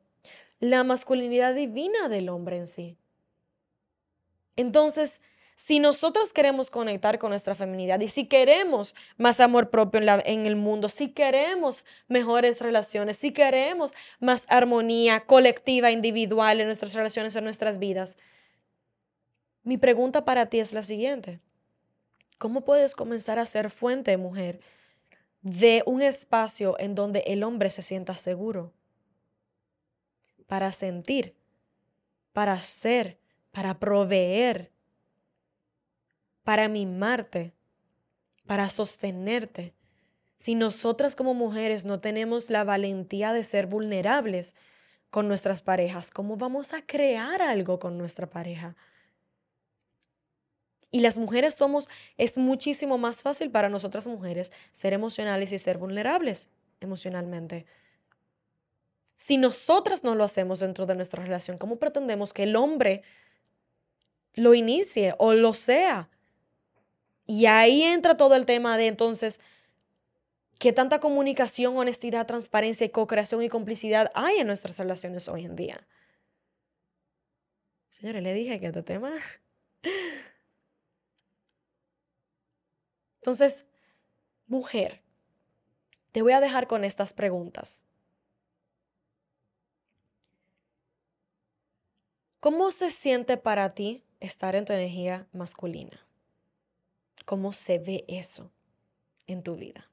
la 0.59 0.83
masculinidad 0.83 1.53
divina 1.53 2.09
del 2.09 2.29
hombre 2.29 2.57
en 2.57 2.67
sí. 2.67 2.97
Entonces, 4.55 5.19
Si 5.55 5.79
nosotras 5.79 6.33
queremos 6.33 6.69
conectar 6.69 7.19
con 7.19 7.29
nuestra 7.29 7.53
feminidad 7.55 7.99
y 7.99 8.07
si 8.07 8.25
queremos 8.25 8.95
más 9.17 9.39
amor 9.39 9.69
propio 9.69 10.01
en, 10.01 10.09
en, 10.25 10.45
el 10.45 10.55
mundo, 10.55 10.89
si 10.89 11.09
queremos 11.09 11.85
mejores 12.07 12.59
relaciones, 12.59 13.17
si 13.17 13.31
queremos 13.31 13.93
más 14.19 14.45
armonía 14.49 15.21
colectiva, 15.21 15.91
individual 15.91 16.59
en 16.59 16.67
nuestras 16.67 16.93
relaciones, 16.95 17.35
en 17.35 17.43
nuestras 17.43 17.77
vidas, 17.77 18.17
mi 19.63 19.77
pregunta 19.77 20.25
para 20.25 20.47
ti 20.47 20.59
es 20.59 20.73
la 20.73 20.83
siguiente. 20.83 21.39
¿Cómo 22.37 22.65
puedes 22.65 22.95
comenzar 22.95 23.39
a 23.39 23.45
ser 23.45 23.71
fuente, 23.71 24.17
mujer, 24.17 24.59
de 25.41 25.83
un 25.85 26.01
espacio 26.01 26.77
en 26.79 26.95
donde 26.95 27.23
el 27.27 27.43
hombre 27.43 27.69
se 27.69 27.81
sienta 27.81 28.17
seguro? 28.17 28.73
Para 30.47 30.71
sentir, 30.73 31.35
para 32.33 32.59
ser, 32.59 33.17
para 33.51 33.79
proveer, 33.79 34.71
para 36.43 36.67
mimarte, 36.67 37.53
para 38.45 38.69
sostenerte. 38.69 39.73
Si 40.35 40.55
nosotras 40.55 41.15
como 41.15 41.33
mujeres 41.33 41.85
no 41.85 42.01
tenemos 42.01 42.49
la 42.49 42.65
valentía 42.65 43.31
de 43.31 43.45
ser 43.45 43.67
vulnerables 43.67 44.55
con 45.09 45.27
nuestras 45.29 45.61
parejas, 45.61 46.11
¿cómo 46.11 46.35
vamos 46.35 46.73
a 46.73 46.85
crear 46.85 47.41
algo 47.41 47.79
con 47.79 47.97
nuestra 47.97 48.29
pareja? 48.29 48.75
Y 50.93 50.99
las 50.99 51.17
mujeres 51.17 51.55
somos, 51.55 51.89
es 52.19 52.37
muchísimo 52.37 52.99
más 52.99 53.23
fácil 53.23 53.49
para 53.49 53.67
nosotras 53.67 54.05
mujeres 54.05 54.51
ser 54.73 54.93
emocionales 54.93 55.51
y 55.51 55.57
ser 55.57 55.79
vulnerables 55.79 56.49
emocionalmente. 56.81 57.65
Si 59.17 59.37
nosotras 59.37 60.03
no 60.03 60.13
lo 60.13 60.23
hacemos 60.23 60.59
dentro 60.59 60.85
de 60.85 60.93
nuestra 60.93 61.23
relación, 61.23 61.57
¿cómo 61.57 61.77
pretendemos 61.77 62.31
que 62.31 62.43
el 62.43 62.55
hombre 62.55 63.01
lo 64.35 64.53
inicie 64.53 65.15
o 65.17 65.33
lo 65.33 65.55
sea? 65.55 66.11
Y 67.25 67.47
ahí 67.47 67.81
entra 67.81 68.15
todo 68.15 68.35
el 68.35 68.45
tema 68.45 68.77
de 68.77 68.85
entonces, 68.85 69.39
¿qué 70.59 70.73
tanta 70.73 70.99
comunicación, 70.99 71.75
honestidad, 71.75 72.27
transparencia, 72.27 72.91
co-creación 72.91 73.41
y 73.41 73.49
complicidad 73.49 74.11
hay 74.13 74.37
en 74.37 74.45
nuestras 74.45 74.77
relaciones 74.77 75.27
hoy 75.27 75.45
en 75.45 75.55
día? 75.55 75.87
Señores, 77.89 78.21
le 78.21 78.35
dije 78.35 78.59
que 78.59 78.67
este 78.67 78.83
tema 78.83 79.11
Entonces, 83.23 83.65
mujer, 84.47 85.01
te 86.11 86.21
voy 86.21 86.33
a 86.33 86.41
dejar 86.41 86.67
con 86.67 86.83
estas 86.83 87.13
preguntas. 87.13 87.85
¿Cómo 92.41 92.69
se 92.71 92.91
siente 92.91 93.37
para 93.37 93.73
ti 93.73 94.03
estar 94.19 94.55
en 94.55 94.65
tu 94.65 94.73
energía 94.73 95.25
masculina? 95.31 96.05
¿Cómo 97.23 97.53
se 97.53 97.79
ve 97.79 98.03
eso 98.09 98.51
en 99.25 99.41
tu 99.41 99.55
vida? 99.55 99.89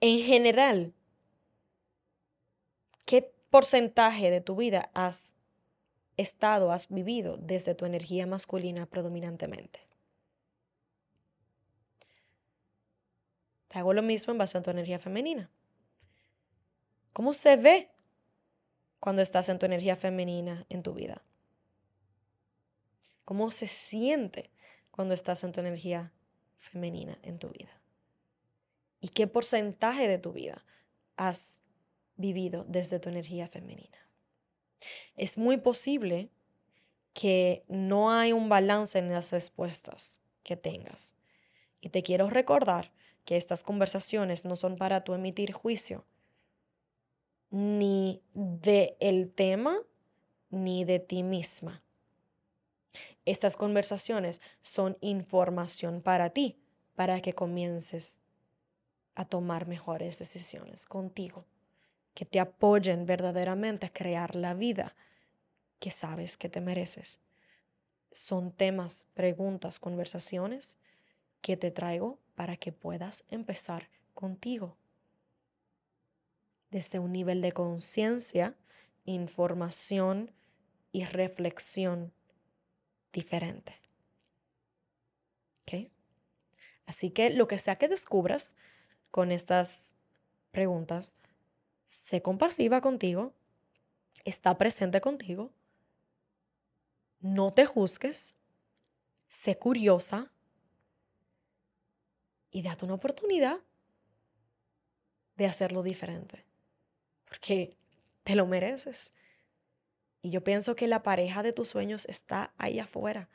En 0.00 0.18
general, 0.24 0.92
¿qué 3.04 3.32
porcentaje 3.48 4.32
de 4.32 4.40
tu 4.40 4.56
vida 4.56 4.90
has 4.92 5.36
estado 6.16 6.72
has 6.72 6.88
vivido 6.88 7.36
desde 7.36 7.74
tu 7.74 7.84
energía 7.84 8.26
masculina 8.26 8.86
predominantemente. 8.86 9.80
Te 13.68 13.78
hago 13.78 13.92
lo 13.92 14.02
mismo 14.02 14.32
en 14.32 14.38
base 14.38 14.56
a 14.56 14.62
tu 14.62 14.70
energía 14.70 14.98
femenina. 14.98 15.50
¿Cómo 17.12 17.32
se 17.32 17.56
ve 17.56 17.90
cuando 19.00 19.22
estás 19.22 19.48
en 19.48 19.58
tu 19.58 19.66
energía 19.66 19.96
femenina 19.96 20.64
en 20.68 20.82
tu 20.82 20.94
vida? 20.94 21.22
¿Cómo 23.24 23.50
se 23.50 23.66
siente 23.66 24.50
cuando 24.90 25.14
estás 25.14 25.42
en 25.44 25.52
tu 25.52 25.60
energía 25.60 26.12
femenina 26.58 27.18
en 27.22 27.38
tu 27.38 27.48
vida? 27.48 27.80
¿Y 29.00 29.08
qué 29.08 29.26
porcentaje 29.26 30.08
de 30.08 30.18
tu 30.18 30.32
vida 30.32 30.64
has 31.16 31.62
vivido 32.16 32.64
desde 32.68 33.00
tu 33.00 33.08
energía 33.08 33.46
femenina? 33.46 34.03
Es 35.16 35.38
muy 35.38 35.56
posible 35.56 36.30
que 37.12 37.64
no 37.68 38.10
hay 38.10 38.32
un 38.32 38.48
balance 38.48 38.98
en 38.98 39.10
las 39.10 39.32
respuestas 39.32 40.20
que 40.42 40.56
tengas. 40.56 41.14
Y 41.80 41.90
te 41.90 42.02
quiero 42.02 42.28
recordar 42.28 42.92
que 43.24 43.36
estas 43.36 43.62
conversaciones 43.62 44.44
no 44.44 44.56
son 44.56 44.76
para 44.76 45.04
tú 45.04 45.14
emitir 45.14 45.52
juicio 45.52 46.04
ni 47.50 48.20
de 48.34 48.96
el 49.00 49.32
tema 49.32 49.76
ni 50.50 50.84
de 50.84 50.98
ti 50.98 51.22
misma. 51.22 51.82
Estas 53.24 53.56
conversaciones 53.56 54.42
son 54.60 54.98
información 55.00 56.02
para 56.02 56.30
ti, 56.30 56.58
para 56.94 57.20
que 57.20 57.32
comiences 57.32 58.20
a 59.14 59.24
tomar 59.24 59.66
mejores 59.66 60.18
decisiones 60.18 60.84
contigo 60.84 61.46
que 62.14 62.24
te 62.24 62.40
apoyen 62.40 63.06
verdaderamente 63.06 63.86
a 63.86 63.92
crear 63.92 64.36
la 64.36 64.54
vida 64.54 64.94
que 65.80 65.90
sabes 65.90 66.36
que 66.36 66.48
te 66.48 66.60
mereces. 66.60 67.18
Son 68.10 68.52
temas, 68.52 69.06
preguntas, 69.14 69.80
conversaciones 69.80 70.78
que 71.40 71.56
te 71.56 71.70
traigo 71.70 72.18
para 72.36 72.56
que 72.56 72.72
puedas 72.72 73.24
empezar 73.28 73.88
contigo. 74.14 74.76
Desde 76.70 77.00
un 77.00 77.12
nivel 77.12 77.42
de 77.42 77.52
conciencia, 77.52 78.54
información 79.04 80.32
y 80.92 81.04
reflexión 81.04 82.12
diferente. 83.12 83.74
¿Ok? 85.62 85.90
Así 86.86 87.10
que 87.10 87.30
lo 87.30 87.48
que 87.48 87.58
sea 87.58 87.76
que 87.76 87.88
descubras 87.88 88.54
con 89.10 89.32
estas 89.32 89.94
preguntas, 90.50 91.14
sé 91.84 92.22
compasiva 92.22 92.80
contigo, 92.80 93.32
está 94.24 94.56
presente 94.56 95.00
contigo, 95.00 95.52
no 97.20 97.52
te 97.52 97.66
juzgues, 97.66 98.38
sé 99.28 99.58
curiosa 99.58 100.30
y 102.50 102.62
date 102.62 102.84
una 102.84 102.94
oportunidad 102.94 103.58
de 105.36 105.46
hacerlo 105.46 105.82
diferente, 105.82 106.44
porque 107.26 107.76
te 108.22 108.36
lo 108.36 108.46
mereces. 108.46 109.12
Y 110.22 110.30
yo 110.30 110.44
pienso 110.44 110.76
que 110.76 110.86
la 110.86 111.02
pareja 111.02 111.42
de 111.42 111.52
tus 111.52 111.68
sueños 111.68 112.06
está 112.06 112.54
ahí 112.56 112.78
afuera, 112.78 113.28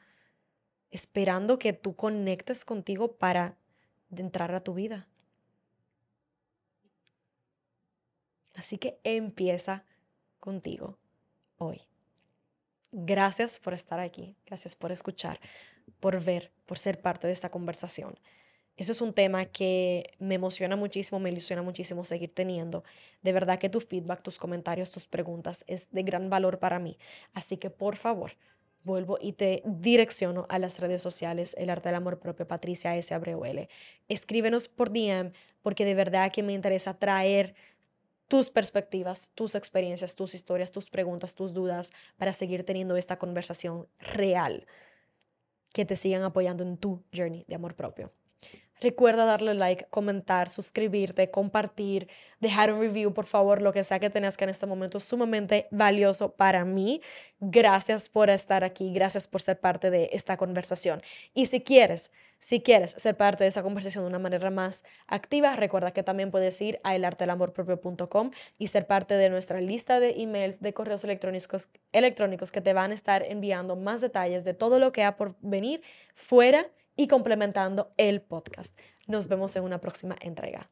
esperando 0.90 1.60
que 1.60 1.74
tú 1.74 1.96
conectes 1.96 2.64
contigo 2.64 3.18
para 3.18 3.58
entrar 4.10 4.56
a 4.56 4.64
tu 4.64 4.74
vida. 4.74 5.09
Así 8.60 8.78
que 8.78 9.00
empieza 9.06 9.86
contigo 10.42 10.98
hoy. 11.60 11.82
Gracias 12.92 13.58
por 13.58 13.74
estar 13.74 14.02
aquí, 14.02 14.36
gracias 14.46 14.76
por 14.76 14.92
escuchar, 14.92 15.40
por 16.02 16.22
ver, 16.22 16.52
por 16.66 16.78
ser 16.78 17.00
parte 17.00 17.26
de 17.26 17.32
esta 17.32 17.50
conversación. 17.50 18.20
Eso 18.76 18.92
es 18.92 19.00
un 19.00 19.14
tema 19.14 19.46
que 19.46 20.12
me 20.20 20.36
emociona 20.36 20.76
muchísimo, 20.76 21.22
me 21.22 21.30
ilusiona 21.30 21.62
muchísimo 21.62 22.04
seguir 22.04 22.34
teniendo. 22.34 22.84
De 23.22 23.32
verdad 23.32 23.60
que 23.60 23.70
tu 23.70 23.80
feedback, 23.80 24.24
tus 24.24 24.38
comentarios, 24.38 24.92
tus 24.92 25.06
preguntas 25.06 25.64
es 25.66 25.90
de 25.92 26.04
gran 26.04 26.30
valor 26.30 26.60
para 26.60 26.80
mí. 26.80 26.98
Así 27.34 27.56
que 27.56 27.70
por 27.70 27.96
favor, 27.96 28.34
vuelvo 28.84 29.18
y 29.22 29.34
te 29.34 29.64
direcciono 29.66 30.48
a 30.50 30.60
las 30.60 30.80
redes 30.80 31.02
sociales, 31.02 31.56
El 31.58 31.70
Arte 31.70 31.88
del 31.88 31.96
Amor 31.96 32.20
Propio, 32.20 32.46
Patricia 32.46 32.98
S. 32.98 33.14
Abreu 33.14 33.46
L. 33.46 33.70
Escríbenos 34.10 34.68
por 34.68 34.92
DM 34.92 35.32
porque 35.62 35.86
de 35.86 35.94
verdad 35.94 36.30
que 36.32 36.44
me 36.44 36.52
interesa 36.52 36.94
traer 36.98 37.56
tus 38.30 38.52
perspectivas, 38.52 39.32
tus 39.34 39.56
experiencias, 39.56 40.16
tus 40.16 40.36
historias, 40.36 40.72
tus 40.72 40.90
preguntas, 40.90 41.34
tus 41.34 41.52
dudas, 41.54 41.92
para 42.16 42.32
seguir 42.32 42.64
teniendo 42.64 42.96
esta 42.96 43.18
conversación 43.18 43.88
real, 44.00 44.68
que 45.74 45.84
te 45.84 45.96
sigan 45.96 46.24
apoyando 46.24 46.64
en 46.64 46.78
tu 46.78 47.04
journey 47.12 47.44
de 47.48 47.56
amor 47.56 47.76
propio. 47.76 48.14
Recuerda 48.82 49.26
darle 49.26 49.54
like, 49.54 49.86
comentar, 49.90 50.50
suscribirte, 50.50 51.30
compartir, 51.30 52.08
dejar 52.40 52.72
un 52.72 52.80
review, 52.80 53.14
por 53.14 53.26
favor, 53.26 53.62
lo 53.62 53.74
que 53.74 53.84
sea 53.84 54.00
que 54.00 54.10
tengas 54.10 54.38
que 54.38 54.46
en 54.46 54.50
este 54.50 54.66
momento 54.66 55.00
es 55.00 55.04
sumamente 55.04 55.68
valioso 55.72 56.32
para 56.32 56.64
mí. 56.64 57.02
Gracias 57.40 58.08
por 58.08 58.30
estar 58.30 58.64
aquí, 58.64 58.94
gracias 58.94 59.28
por 59.28 59.42
ser 59.42 59.60
parte 59.60 59.90
de 59.90 60.10
esta 60.14 60.38
conversación. 60.38 61.02
Y 61.34 61.48
si 61.48 61.62
quieres, 61.62 62.12
si 62.40 62.62
quieres 62.62 62.92
ser 62.92 63.18
parte 63.18 63.44
de 63.44 63.50
esa 63.50 63.64
conversación 63.64 64.06
de 64.06 64.10
una 64.10 64.20
manera 64.20 64.50
más 64.50 64.86
activa, 65.08 65.58
recuerda 65.58 65.92
que 65.92 66.04
también 66.04 66.32
puedes 66.32 66.60
ir 66.62 66.80
a 66.84 66.96
elartelamorpropio.com 66.96 68.32
y 68.58 68.68
ser 68.68 68.88
parte 68.88 69.16
de 69.16 69.30
nuestra 69.30 69.60
lista 69.60 70.00
de 70.00 70.22
emails, 70.22 70.62
de 70.62 70.74
correos 70.74 71.04
electrónicos, 71.04 71.68
electrónicos 71.92 72.54
que 72.54 72.62
te 72.62 72.72
van 72.72 72.92
a 72.92 72.96
estar 72.96 73.24
enviando 73.24 73.76
más 73.76 74.00
detalles 74.00 74.46
de 74.46 74.54
todo 74.54 74.80
lo 74.80 74.94
que 74.94 75.04
ha 75.04 75.18
por 75.18 75.36
venir 75.42 75.82
fuera 76.16 76.66
y 77.00 77.08
complementando 77.08 77.94
el 77.96 78.22
podcast. 78.22 78.78
Nos 79.08 79.30
vemos 79.30 79.56
en 79.56 79.64
una 79.64 79.80
próxima 79.80 80.18
entrega. 80.20 80.70